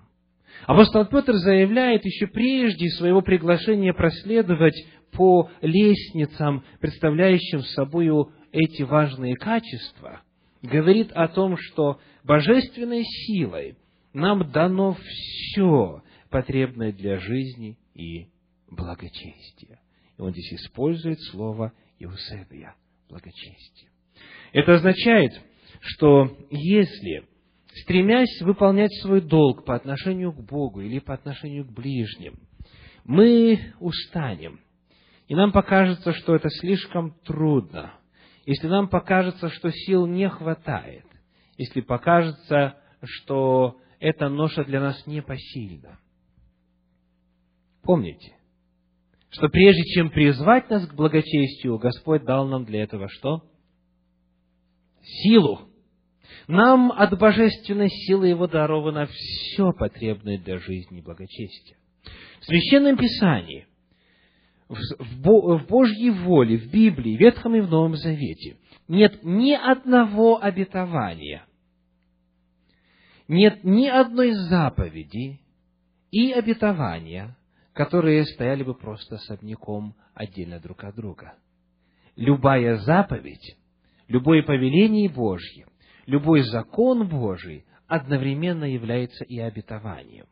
Апостол 0.66 1.04
Петр 1.06 1.34
заявляет 1.34 2.04
еще 2.04 2.26
прежде 2.26 2.88
своего 2.90 3.20
приглашения 3.20 3.92
проследовать 3.92 4.76
по 5.12 5.50
лестницам, 5.60 6.64
представляющим 6.80 7.60
собой 7.60 8.10
эти 8.52 8.82
важные 8.82 9.34
качества, 9.34 10.22
говорит 10.62 11.10
о 11.12 11.28
том, 11.28 11.56
что 11.58 12.00
божественной 12.24 13.02
силой 13.04 13.76
нам 14.12 14.50
дано 14.52 14.94
все 14.94 16.02
потребное 16.30 16.92
для 16.92 17.18
жизни 17.18 17.76
и 17.94 18.28
благочестия. 18.70 19.81
Он 20.22 20.30
здесь 20.30 20.52
использует 20.52 21.20
слово 21.20 21.72
«иусебия»– 21.98 22.76
благочестие. 23.08 23.90
Это 24.52 24.74
означает, 24.74 25.32
что 25.80 26.36
если, 26.48 27.26
стремясь 27.82 28.40
выполнять 28.42 28.92
свой 29.00 29.20
долг 29.20 29.64
по 29.64 29.74
отношению 29.74 30.32
к 30.32 30.40
Богу 30.40 30.80
или 30.80 31.00
по 31.00 31.14
отношению 31.14 31.64
к 31.64 31.72
ближним, 31.72 32.38
мы 33.04 33.74
устанем, 33.80 34.60
и 35.26 35.34
нам 35.34 35.50
покажется, 35.50 36.12
что 36.12 36.36
это 36.36 36.50
слишком 36.50 37.16
трудно, 37.24 37.92
если 38.46 38.68
нам 38.68 38.88
покажется, 38.88 39.48
что 39.48 39.72
сил 39.72 40.06
не 40.06 40.28
хватает, 40.28 41.06
если 41.58 41.80
покажется, 41.80 42.78
что 43.02 43.80
эта 43.98 44.28
ноша 44.28 44.64
для 44.64 44.80
нас 44.80 45.04
непосильна. 45.04 45.98
Помните, 47.82 48.36
что 49.32 49.48
прежде 49.48 49.82
чем 49.84 50.10
призвать 50.10 50.68
нас 50.68 50.86
к 50.86 50.94
благочестию, 50.94 51.78
Господь 51.78 52.24
дал 52.24 52.46
нам 52.46 52.66
для 52.66 52.82
этого 52.82 53.08
что? 53.08 53.42
Силу. 55.02 55.68
Нам 56.48 56.92
от 56.92 57.18
божественной 57.18 57.88
силы 57.88 58.28
Его 58.28 58.46
даровано 58.46 59.06
все 59.06 59.72
потребное 59.72 60.38
для 60.38 60.58
жизни 60.58 60.98
и 60.98 61.02
благочестия. 61.02 61.78
В 62.40 62.44
Священном 62.44 62.98
Писании, 62.98 63.66
в 64.68 65.66
Божьей 65.66 66.10
воле, 66.10 66.58
в 66.58 66.70
Библии, 66.70 67.16
в 67.16 67.20
Ветхом 67.20 67.54
и 67.54 67.60
в 67.60 67.70
Новом 67.70 67.96
Завете 67.96 68.56
нет 68.86 69.20
ни 69.22 69.52
одного 69.52 70.42
обетования, 70.42 71.46
нет 73.28 73.64
ни 73.64 73.86
одной 73.86 74.32
заповеди 74.32 75.40
и 76.10 76.32
обетования– 76.32 77.34
которые 77.72 78.24
стояли 78.26 78.62
бы 78.62 78.74
просто 78.74 79.16
особняком 79.16 79.94
отдельно 80.14 80.60
друг 80.60 80.84
от 80.84 80.94
друга. 80.94 81.34
Любая 82.16 82.76
заповедь, 82.78 83.56
любое 84.08 84.42
повеление 84.42 85.08
Божье, 85.08 85.66
любой 86.06 86.42
закон 86.42 87.08
Божий 87.08 87.64
одновременно 87.86 88.64
является 88.64 89.24
и 89.24 89.38
обетованием. 89.38 90.26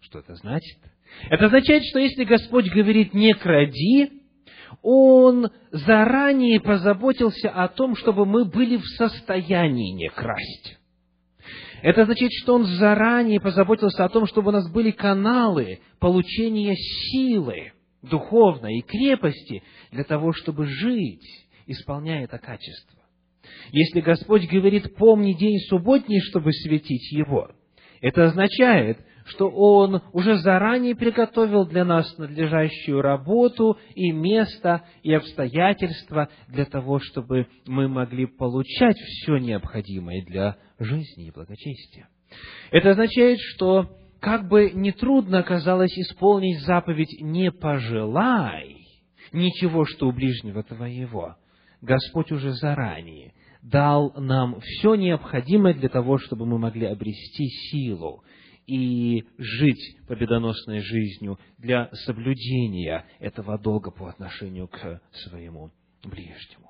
Что 0.00 0.20
это 0.20 0.34
значит? 0.36 0.78
Это 1.28 1.46
означает, 1.46 1.82
что 1.84 1.98
если 1.98 2.24
Господь 2.24 2.70
говорит 2.70 3.14
«не 3.14 3.34
кради», 3.34 4.22
Он 4.82 5.50
заранее 5.72 6.60
позаботился 6.60 7.48
о 7.48 7.68
том, 7.68 7.96
чтобы 7.96 8.26
мы 8.26 8.44
были 8.44 8.76
в 8.76 8.84
состоянии 8.84 9.92
не 9.92 10.10
красть. 10.10 10.78
Это 11.82 12.02
означает, 12.02 12.32
что 12.42 12.54
Он 12.54 12.64
заранее 12.64 13.40
позаботился 13.40 14.04
о 14.04 14.08
том, 14.08 14.26
чтобы 14.26 14.48
у 14.48 14.52
нас 14.52 14.70
были 14.70 14.90
каналы 14.90 15.80
получения 16.00 16.74
силы 16.74 17.72
духовной 18.02 18.78
и 18.78 18.82
крепости 18.82 19.62
для 19.90 20.04
того, 20.04 20.32
чтобы 20.32 20.66
жить, 20.66 21.24
исполняя 21.66 22.24
это 22.24 22.38
качество. 22.38 22.98
Если 23.70 24.00
Господь 24.00 24.48
говорит, 24.48 24.96
помни 24.96 25.32
день 25.32 25.58
субботний, 25.68 26.20
чтобы 26.20 26.52
светить 26.52 27.12
его, 27.12 27.50
это 28.00 28.24
означает, 28.24 28.98
что 29.26 29.48
Он 29.48 30.02
уже 30.12 30.38
заранее 30.38 30.94
приготовил 30.96 31.66
для 31.66 31.84
нас 31.84 32.16
надлежащую 32.18 33.02
работу 33.02 33.78
и 33.94 34.10
место, 34.10 34.84
и 35.02 35.12
обстоятельства 35.12 36.28
для 36.48 36.64
того, 36.64 36.98
чтобы 36.98 37.46
мы 37.66 37.88
могли 37.88 38.26
получать 38.26 38.96
все 38.96 39.36
необходимое 39.36 40.24
для 40.24 40.56
жизни 40.78 41.26
и 41.26 41.30
благочестия. 41.30 42.08
Это 42.70 42.90
означает, 42.90 43.38
что 43.40 43.96
как 44.20 44.48
бы 44.48 44.70
нетрудно 44.72 45.38
оказалось 45.38 45.96
исполнить 45.98 46.60
заповедь 46.60 47.20
«не 47.20 47.50
пожелай 47.50 48.86
ничего, 49.32 49.84
что 49.84 50.08
у 50.08 50.12
ближнего 50.12 50.62
твоего», 50.62 51.36
Господь 51.80 52.32
уже 52.32 52.52
заранее 52.52 53.34
дал 53.62 54.12
нам 54.16 54.60
все 54.60 54.94
необходимое 54.94 55.74
для 55.74 55.88
того, 55.88 56.18
чтобы 56.18 56.46
мы 56.46 56.58
могли 56.58 56.86
обрести 56.86 57.46
силу 57.46 58.24
и 58.66 59.24
жить 59.38 59.96
победоносной 60.06 60.80
жизнью 60.80 61.38
для 61.56 61.88
соблюдения 61.92 63.04
этого 63.18 63.58
долга 63.58 63.90
по 63.90 64.08
отношению 64.08 64.68
к 64.68 65.00
своему 65.12 65.70
ближнему. 66.04 66.68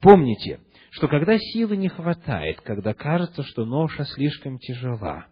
Помните, 0.00 0.60
что 0.98 1.06
когда 1.06 1.38
силы 1.38 1.76
не 1.76 1.88
хватает, 1.88 2.60
когда 2.62 2.92
кажется, 2.92 3.44
что 3.44 3.64
ноша 3.64 4.04
слишком 4.04 4.58
тяжела, 4.58 5.28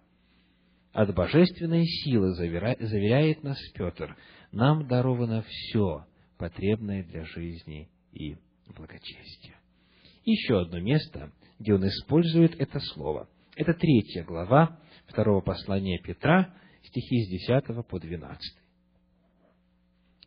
от 0.93 1.13
божественной 1.13 1.85
силы, 1.85 2.35
заверяет 2.35 3.43
нас 3.43 3.59
Петр, 3.75 4.17
нам 4.53 4.87
даровано 4.87 5.43
все, 5.43 6.07
потребное 6.39 7.03
для 7.03 7.25
жизни 7.25 7.91
и 8.13 8.37
благочестия. 8.77 9.57
Еще 10.25 10.61
одно 10.61 10.79
место, 10.79 11.33
где 11.59 11.75
он 11.75 11.87
использует 11.89 12.55
это 12.61 12.79
слово. 12.79 13.29
Это 13.57 13.75
третья 13.75 14.23
глава 14.23 14.79
второго 15.09 15.41
послания 15.41 15.99
Петра, 15.99 16.55
стихи 16.85 17.25
с 17.25 17.29
10 17.29 17.87
по 17.89 17.99
12. 17.99 18.41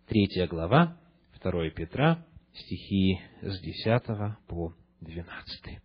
Третья 0.06 0.48
глава, 0.48 0.98
2 1.42 1.70
Петра, 1.70 2.26
стихи 2.54 3.22
с 3.42 3.62
10 3.62 4.38
по 4.46 4.76
12. 5.02 5.80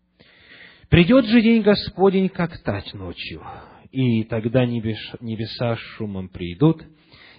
«Придет 0.89 1.27
же 1.27 1.41
день 1.41 1.63
Господень, 1.63 2.29
как 2.29 2.59
тать 2.63 2.93
ночью, 2.95 3.43
и 3.91 4.25
тогда 4.25 4.67
небеса 4.67 5.77
шумом 5.77 6.29
придут. 6.29 6.83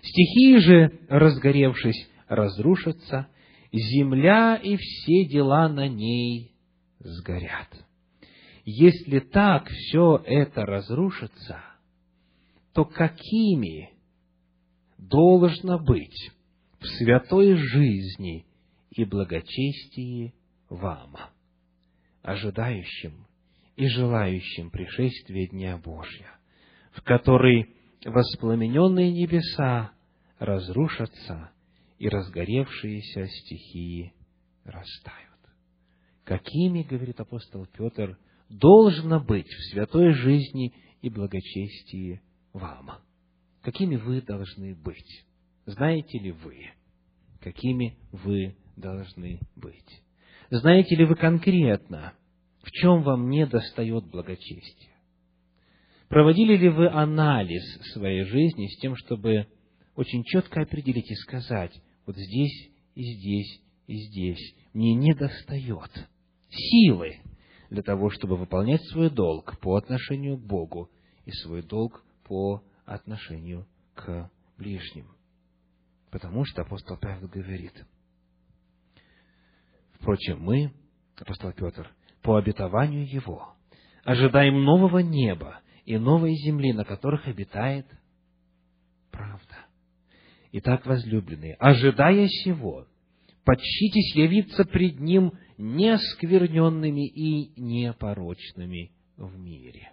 Стихии 0.01 0.57
же, 0.57 0.99
разгоревшись, 1.09 2.09
разрушатся, 2.27 3.27
земля 3.71 4.55
и 4.55 4.77
все 4.77 5.25
дела 5.25 5.67
на 5.67 5.87
ней 5.87 6.53
сгорят. 6.99 7.69
Если 8.63 9.19
так 9.19 9.67
все 9.67 10.21
это 10.25 10.65
разрушится, 10.65 11.61
то 12.73 12.85
какими 12.85 13.91
должно 14.97 15.77
быть 15.77 16.31
в 16.79 16.87
святой 16.97 17.55
жизни 17.55 18.45
и 18.91 19.03
благочестии 19.05 20.33
вам, 20.69 21.15
ожидающим 22.25 23.27
и 23.75 23.87
желающим 23.87 24.71
пришествия 24.71 25.47
Дня 25.47 25.77
Божья, 25.77 26.39
в 26.91 27.03
который 27.03 27.75
воспламененные 28.03 29.11
небеса 29.11 29.91
разрушатся 30.39 31.51
и 31.99 32.09
разгоревшиеся 32.09 33.27
стихии 33.27 34.13
растают. 34.63 35.21
Какими, 36.23 36.81
говорит 36.81 37.19
апостол 37.19 37.67
Петр, 37.67 38.17
должно 38.49 39.19
быть 39.19 39.47
в 39.47 39.71
святой 39.71 40.13
жизни 40.13 40.73
и 41.01 41.09
благочестии 41.09 42.21
вам? 42.53 43.03
Какими 43.61 43.97
вы 43.97 44.21
должны 44.21 44.73
быть? 44.73 45.25
Знаете 45.67 46.17
ли 46.17 46.31
вы, 46.31 46.71
какими 47.39 47.99
вы 48.11 48.57
должны 48.75 49.39
быть? 49.55 50.04
Знаете 50.49 50.95
ли 50.95 51.05
вы 51.05 51.15
конкретно, 51.15 52.13
в 52.61 52.71
чем 52.71 53.03
вам 53.03 53.29
не 53.29 53.45
достает 53.45 54.05
благочестия? 54.05 54.93
Проводили 56.07 56.55
ли 56.55 56.69
вы 56.69 56.87
анализ 56.87 57.63
своей 57.93 58.23
жизни 58.23 58.67
с 58.67 58.79
тем, 58.79 58.95
чтобы 58.95 59.47
очень 59.95 60.23
четко 60.23 60.61
определить 60.61 61.09
и 61.09 61.15
сказать, 61.15 61.71
вот 62.05 62.15
здесь 62.15 62.69
и 62.93 63.01
здесь 63.01 63.61
и 63.87 63.95
здесь 63.97 64.55
мне 64.73 64.95
не 64.95 65.13
достает 65.13 65.91
силы 66.49 67.19
для 67.69 67.81
того, 67.81 68.09
чтобы 68.09 68.37
выполнять 68.37 68.83
свой 68.89 69.09
долг 69.09 69.59
по 69.59 69.75
отношению 69.75 70.37
к 70.37 70.45
Богу 70.45 70.89
и 71.25 71.31
свой 71.31 71.61
долг 71.61 72.03
по 72.23 72.63
отношению 72.85 73.67
к 73.93 74.29
ближним. 74.57 75.07
Потому 76.11 76.45
что 76.45 76.61
апостол 76.61 76.97
Павел 76.97 77.27
говорит, 77.27 77.73
впрочем, 80.05 80.39
мы, 80.39 80.71
апостол 81.17 81.51
Петр, 81.51 81.91
по 82.21 82.37
обетованию 82.37 83.11
его, 83.11 83.55
ожидаем 84.03 84.63
нового 84.63 84.99
неба 84.99 85.61
и 85.83 85.97
новой 85.97 86.35
земли, 86.35 86.73
на 86.73 86.85
которых 86.85 87.27
обитает 87.27 87.87
правда. 89.11 89.65
Итак, 90.51 90.85
возлюбленные, 90.85 91.55
ожидая 91.55 92.27
сего, 92.27 92.85
почтитесь 93.45 94.15
явиться 94.15 94.63
пред 94.65 94.99
Ним 94.99 95.33
неоскверненными 95.57 97.07
и 97.07 97.59
непорочными 97.59 98.91
в 99.17 99.39
мире. 99.39 99.91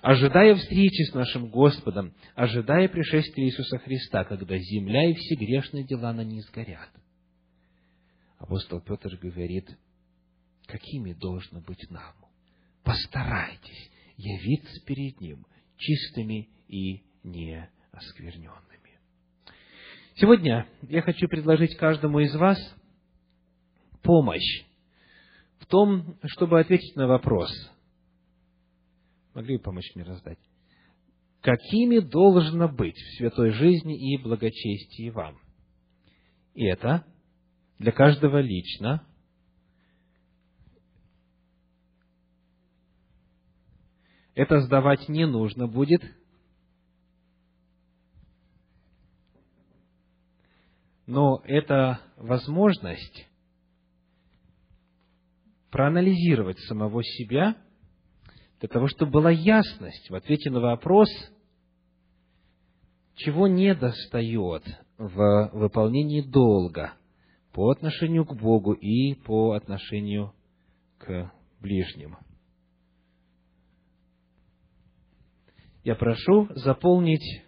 Ожидая 0.00 0.54
встречи 0.54 1.10
с 1.10 1.14
нашим 1.14 1.48
Господом, 1.48 2.14
ожидая 2.36 2.88
пришествия 2.88 3.46
Иисуса 3.46 3.78
Христа, 3.78 4.22
когда 4.22 4.56
земля 4.58 5.10
и 5.10 5.14
все 5.14 5.34
грешные 5.34 5.84
дела 5.84 6.12
на 6.12 6.22
ней 6.22 6.40
сгорят. 6.42 6.90
Апостол 8.40 8.80
Петр 8.80 9.16
говорит, 9.18 9.68
какими 10.66 11.12
должно 11.12 11.60
быть 11.60 11.90
нам? 11.90 12.14
Постарайтесь 12.82 13.90
явиться 14.16 14.82
перед 14.86 15.20
Ним 15.20 15.46
чистыми 15.76 16.48
и 16.66 17.04
неоскверненными. 17.22 18.98
Сегодня 20.14 20.66
я 20.88 21.02
хочу 21.02 21.28
предложить 21.28 21.76
каждому 21.76 22.20
из 22.20 22.34
вас 22.34 22.58
помощь 24.02 24.64
в 25.58 25.66
том, 25.66 26.18
чтобы 26.24 26.60
ответить 26.60 26.96
на 26.96 27.06
вопрос. 27.06 27.50
Могли 29.34 29.58
бы 29.58 29.62
помочь 29.62 29.94
мне 29.94 30.04
раздать? 30.04 30.38
Какими 31.42 31.98
должно 31.98 32.68
быть 32.68 32.96
в 32.96 33.16
святой 33.18 33.50
жизни 33.50 34.14
и 34.14 34.16
благочестии 34.16 35.10
вам? 35.10 35.38
И 36.54 36.64
это 36.64 37.04
для 37.80 37.92
каждого 37.92 38.40
лично. 38.40 39.04
Это 44.34 44.60
сдавать 44.60 45.08
не 45.08 45.26
нужно 45.26 45.66
будет– 45.66 46.02
но 51.06 51.42
это 51.44 52.00
возможность 52.16 53.26
проанализировать 55.72 56.60
самого 56.60 57.02
себя 57.02 57.56
для 58.60 58.68
того, 58.68 58.86
чтобы 58.86 59.10
была 59.10 59.32
ясность 59.32 60.08
в 60.08 60.14
ответе 60.14 60.50
на 60.50 60.60
вопрос, 60.60 61.08
чего 63.16 63.48
не 63.48 63.74
достает 63.74 64.62
в 64.98 65.50
выполнении 65.52 66.20
долга 66.20 66.92
по 67.52 67.70
отношению 67.70 68.24
к 68.24 68.34
Богу 68.34 68.72
и 68.72 69.14
по 69.14 69.52
отношению 69.52 70.34
к 70.98 71.32
ближним. 71.60 72.16
Я 75.82 75.94
прошу 75.94 76.48
заполнить 76.54 77.42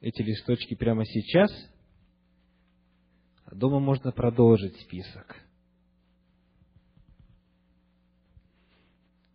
эти 0.00 0.22
листочки 0.22 0.74
прямо 0.74 1.04
сейчас, 1.04 1.50
а 3.44 3.54
дома 3.54 3.78
можно 3.78 4.12
продолжить 4.12 4.76
список. 4.80 5.36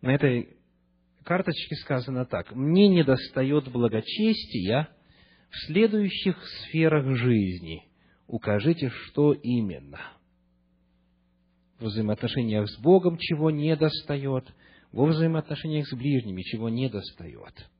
На 0.02 0.14
этой 0.14 0.55
карточке 1.26 1.74
сказано 1.76 2.24
так. 2.24 2.54
«Мне 2.54 2.88
недостает 2.88 3.70
благочестия 3.70 4.88
в 5.50 5.66
следующих 5.66 6.36
сферах 6.46 7.16
жизни. 7.16 7.82
Укажите, 8.26 8.88
что 8.88 9.32
именно». 9.32 10.00
В 11.78 11.84
взаимоотношениях 11.84 12.70
с 12.70 12.78
Богом 12.78 13.18
чего 13.18 13.50
не 13.50 13.76
достает, 13.76 14.46
во 14.92 15.04
взаимоотношениях 15.06 15.86
с 15.86 15.94
ближними 15.94 16.40
чего 16.42 16.70
не 16.70 16.88
достает. 16.88 17.70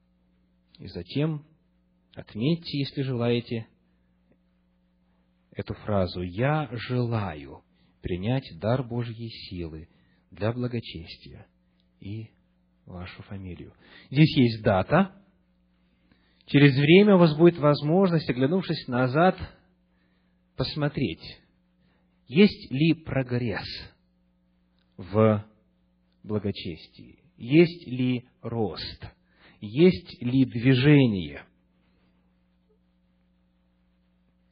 И 0.78 0.88
затем 0.88 1.46
Отметьте, 2.16 2.78
если 2.78 3.02
желаете, 3.02 3.68
эту 5.50 5.74
фразу 5.74 6.22
«Я 6.22 6.66
желаю 6.72 7.62
принять 8.00 8.58
дар 8.58 8.82
Божьей 8.82 9.28
силы 9.28 9.90
для 10.30 10.50
благочестия» 10.50 11.46
и 12.00 12.30
вашу 12.86 13.22
фамилию. 13.24 13.72
Здесь 14.10 14.36
есть 14.36 14.62
дата. 14.62 15.12
Через 16.46 16.76
время 16.76 17.16
у 17.16 17.18
вас 17.18 17.36
будет 17.36 17.58
возможность, 17.58 18.30
оглянувшись 18.30 18.86
назад, 18.86 19.36
посмотреть, 20.56 21.40
есть 22.28 22.70
ли 22.70 22.94
прогресс 22.94 23.66
в 24.96 25.44
благочестии, 26.22 27.18
есть 27.36 27.86
ли 27.86 28.26
рост, 28.40 29.06
есть 29.60 30.22
ли 30.22 30.44
движение– 30.44 31.44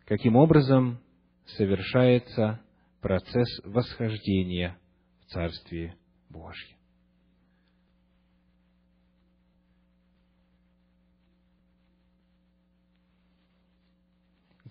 каким 0.04 0.36
образом 0.36 1.00
совершается 1.46 2.60
процесс 3.00 3.48
восхождения 3.64 4.78
в 5.20 5.32
Царствие 5.32 5.96
Божье. 6.28 6.76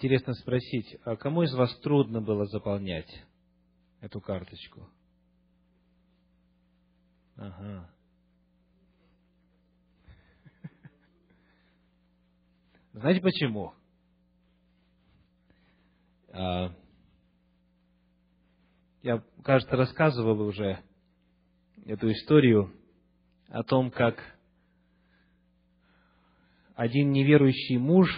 Интересно 0.03 0.33
спросить, 0.33 0.97
а 1.05 1.15
кому 1.15 1.43
из 1.43 1.53
вас 1.53 1.73
трудно 1.79 2.19
было 2.19 2.45
заполнять 2.45 3.23
эту 4.01 4.19
карточку? 4.19 4.89
Ага. 7.37 7.89
Знаете 12.91 13.21
почему? 13.21 13.73
А, 16.33 16.75
я, 19.03 19.23
кажется, 19.41 19.77
рассказывал 19.77 20.41
уже 20.41 20.83
эту 21.85 22.11
историю 22.11 22.73
о 23.47 23.63
том, 23.63 23.89
как 23.89 24.21
один 26.75 27.11
неверующий 27.13 27.77
муж 27.77 28.09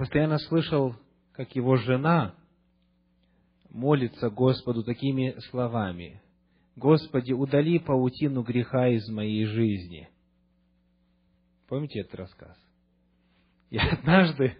постоянно 0.00 0.38
слышал, 0.38 0.96
как 1.32 1.54
его 1.54 1.76
жена 1.76 2.34
молится 3.68 4.30
Господу 4.30 4.82
такими 4.82 5.38
словами. 5.50 6.22
«Господи, 6.74 7.32
удали 7.32 7.78
паутину 7.78 8.42
греха 8.42 8.88
из 8.88 9.06
моей 9.10 9.44
жизни». 9.44 10.08
Помните 11.68 12.00
этот 12.00 12.14
рассказ? 12.14 12.56
И 13.68 13.76
однажды, 13.76 14.56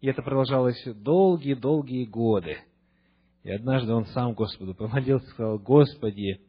и 0.00 0.08
это 0.08 0.20
продолжалось 0.20 0.82
долгие-долгие 0.84 2.04
годы, 2.04 2.56
и 3.44 3.52
однажды 3.52 3.92
он 3.92 4.06
сам 4.06 4.34
Господу 4.34 4.74
помолился, 4.74 5.28
сказал, 5.28 5.60
«Господи, 5.60 6.40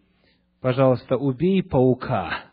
пожалуйста, 0.60 1.18
убей 1.18 1.62
паука». 1.62 2.46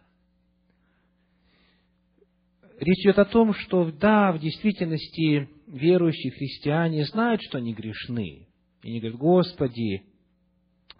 Речь 2.78 2.98
идет 2.98 3.18
о 3.18 3.24
том, 3.24 3.54
что, 3.54 3.90
да, 3.90 4.32
в 4.32 4.40
действительности 4.40 5.48
верующие 5.70 6.32
христиане 6.32 7.04
знают, 7.06 7.40
что 7.42 7.58
они 7.58 7.72
грешны. 7.72 8.48
И 8.82 8.88
они 8.88 9.00
говорят, 9.00 9.18
Господи, 9.18 10.02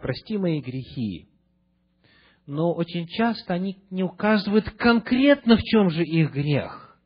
прости 0.01 0.39
мои 0.39 0.61
грехи. 0.61 1.29
Но 2.47 2.73
очень 2.73 3.07
часто 3.07 3.55
они 3.55 3.79
не 3.91 4.03
указывают 4.03 4.71
конкретно, 4.71 5.57
в 5.57 5.63
чем 5.63 5.91
же 5.91 6.05
их 6.05 6.33
грех. 6.33 6.99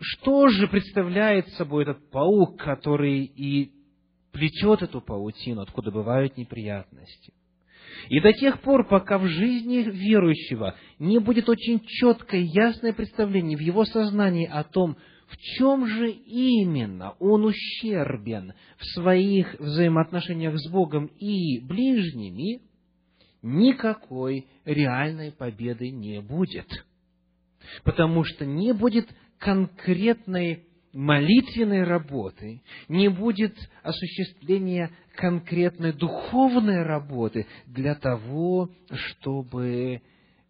Что 0.00 0.48
же 0.48 0.68
представляет 0.68 1.48
собой 1.50 1.84
этот 1.84 2.10
паук, 2.10 2.58
который 2.58 3.24
и 3.24 3.72
плетет 4.32 4.82
эту 4.82 5.00
паутину, 5.00 5.62
откуда 5.62 5.90
бывают 5.90 6.36
неприятности? 6.36 7.32
И 8.08 8.20
до 8.20 8.32
тех 8.32 8.60
пор, 8.60 8.86
пока 8.86 9.18
в 9.18 9.26
жизни 9.26 9.78
верующего 9.78 10.74
не 10.98 11.18
будет 11.20 11.48
очень 11.48 11.80
четкое, 11.80 12.40
ясное 12.40 12.92
представление 12.92 13.56
в 13.56 13.60
его 13.60 13.84
сознании 13.84 14.46
о 14.46 14.64
том, 14.64 14.96
в 15.26 15.36
чем 15.36 15.86
же 15.86 16.10
именно 16.10 17.14
он 17.18 17.44
ущербен 17.44 18.54
в 18.78 18.84
своих 18.94 19.58
взаимоотношениях 19.58 20.54
с 20.58 20.70
Богом 20.70 21.06
и 21.18 21.60
ближними, 21.60 22.60
никакой 23.42 24.46
реальной 24.64 25.32
победы 25.32 25.90
не 25.90 26.20
будет. 26.20 26.68
Потому 27.82 28.24
что 28.24 28.44
не 28.44 28.72
будет 28.72 29.08
конкретной 29.38 30.64
молитвенной 30.92 31.82
работы, 31.82 32.62
не 32.88 33.08
будет 33.08 33.56
осуществления 33.82 34.90
конкретной 35.16 35.92
духовной 35.92 36.82
работы 36.82 37.46
для 37.66 37.94
того, 37.94 38.70
чтобы 38.92 40.02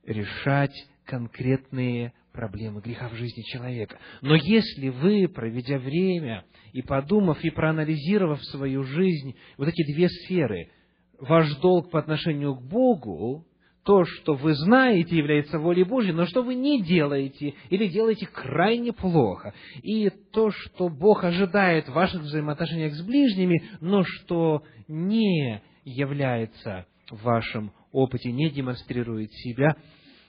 решать 0.05 0.75
конкретные 1.05 2.12
проблемы 2.35 2.80
греха 2.80 3.09
в 3.09 3.14
жизни 3.14 3.43
человека. 3.43 3.99
Но 4.20 4.35
если 4.35 4.89
вы, 4.89 5.28
проведя 5.28 5.78
время 5.78 6.45
и 6.72 6.82
подумав, 6.82 7.43
и 7.43 7.51
проанализировав 7.51 8.45
свою 8.45 8.82
жизнь, 8.82 9.37
вот 9.57 9.68
эти 9.68 9.91
две 9.91 10.09
сферы, 10.09 10.70
ваш 11.18 11.55
долг 11.57 11.91
по 11.91 12.01
отношению 12.01 12.57
к 12.57 12.62
Богу, 12.62 13.47
то, 13.85 14.05
что 14.05 14.35
вы 14.35 14.55
знаете, 14.55 15.16
является 15.16 15.59
волей 15.59 15.85
Божьей, 15.85 16.12
но 16.12 16.26
что 16.26 16.43
вы 16.43 16.55
не 16.55 16.82
делаете 16.82 17.55
или 17.70 17.87
делаете 17.87 18.26
крайне 18.26 18.93
плохо, 18.93 19.55
и 19.82 20.11
то, 20.32 20.51
что 20.51 20.89
Бог 20.89 21.22
ожидает 21.22 21.89
в 21.89 21.93
ваших 21.93 22.22
взаимоотношениях 22.22 22.95
с 22.95 23.03
ближними, 23.03 23.62
но 23.80 24.03
что 24.03 24.64
не 24.89 25.62
является 25.85 26.87
в 27.11 27.22
вашем 27.22 27.72
опыте, 27.93 28.32
не 28.32 28.51
демонстрирует 28.51 29.30
себя, 29.32 29.76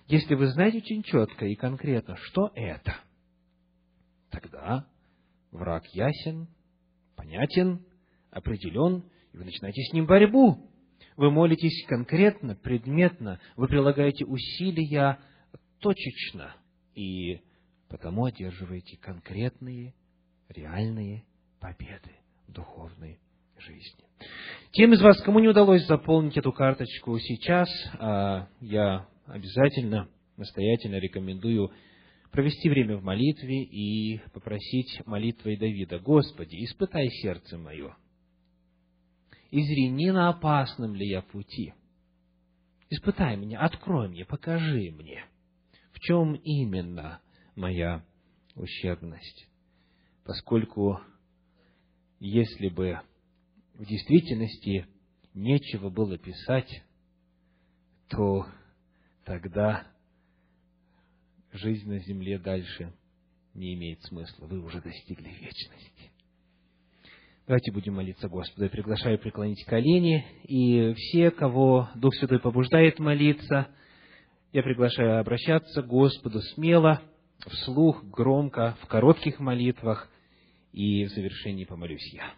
если 0.08 0.36
вы 0.36 0.48
знаете 0.48 0.78
очень 0.78 1.04
четко 1.04 1.46
и 1.46 1.56
конкретно, 1.56 2.16
что 2.18 2.52
это, 2.56 2.96
тогда 4.30 4.88
враг 5.52 5.86
ясен, 5.94 6.48
понятен, 7.16 7.86
определен, 8.30 9.04
и 9.34 9.38
вы 9.38 9.46
начинаете 9.46 9.82
с 9.84 9.94
ним 9.94 10.06
борьбу. 10.06 10.70
Вы 11.18 11.32
молитесь 11.32 11.86
конкретно, 11.88 12.56
предметно, 12.56 13.40
вы 13.56 13.68
прилагаете 13.68 14.26
усилия 14.26 15.20
точечно, 15.80 16.56
и 16.94 17.42
потому 17.88 18.26
одерживаете 18.26 18.98
конкретные, 18.98 19.94
реальные 20.50 21.24
победы 21.60 22.12
в 22.48 22.52
духовной 22.52 23.20
жизни. 23.58 24.06
Тем 24.72 24.94
из 24.94 25.02
вас, 25.02 25.22
кому 25.22 25.40
не 25.40 25.48
удалось 25.48 25.86
заполнить 25.88 26.38
эту 26.38 26.52
карточку 26.52 27.18
сейчас, 27.20 27.70
а, 28.00 28.48
я 28.60 29.08
обязательно, 29.26 30.10
настоятельно 30.38 30.96
рекомендую 30.96 31.72
провести 32.32 32.70
время 32.70 32.98
в 32.98 33.04
молитве 33.04 33.64
и 33.64 34.20
попросить 34.34 35.02
молитвой 35.06 35.58
Давида, 35.58 36.00
«Господи, 36.00 36.64
испытай 36.66 37.08
сердце 37.22 37.58
мое, 37.58 37.96
и 39.52 39.62
зри, 39.62 39.90
не 39.90 40.12
на 40.12 40.30
опасном 40.30 40.96
ли 40.96 41.08
я 41.08 41.22
пути. 41.22 41.74
Испытай 42.90 43.38
меня, 43.38 43.60
открой 43.62 44.10
мне, 44.10 44.26
покажи 44.26 44.92
мне, 44.92 45.26
в 45.92 46.00
чем 46.02 46.34
именно 46.34 47.22
моя 47.56 48.04
ущербность. 48.56 49.48
Поскольку 50.26 51.00
если 52.20 52.70
бы 52.70 53.00
в 53.76 53.86
действительности 53.86 54.88
нечего 55.34 55.90
было 55.90 56.18
писать, 56.18 56.84
то 58.10 58.46
тогда 59.26 59.88
жизнь 61.52 61.90
на 61.90 62.00
земле 62.00 62.40
дальше 62.40 62.94
не 63.54 63.74
имеет 63.74 64.02
смысла. 64.04 64.46
Вы 64.46 64.62
уже 64.62 64.82
достигли 64.82 65.30
вечности. 65.30 66.12
Давайте 67.48 67.72
будем 67.72 67.96
молиться 67.96 68.28
Господу. 68.28 68.64
Я 68.64 68.70
приглашаю 68.70 69.20
преклонить 69.20 69.64
колени. 69.66 70.26
И 70.44 70.94
все, 70.94 71.32
кого 71.32 71.90
Дух 71.96 72.16
Святой 72.16 72.40
побуждает 72.40 73.00
молиться, 73.00 73.68
я 74.52 74.64
приглашаю 74.64 75.20
обращаться 75.20 75.82
к 75.82 75.88
Господу 75.88 76.42
смело, 76.42 77.02
вслух, 77.48 78.04
громко, 78.06 78.78
в 78.82 78.88
коротких 78.88 79.40
молитвах. 79.40 80.10
И 80.72 81.06
в 81.06 81.10
завершении 81.10 81.66
помолюсь 81.66 82.14
я. 82.14 82.34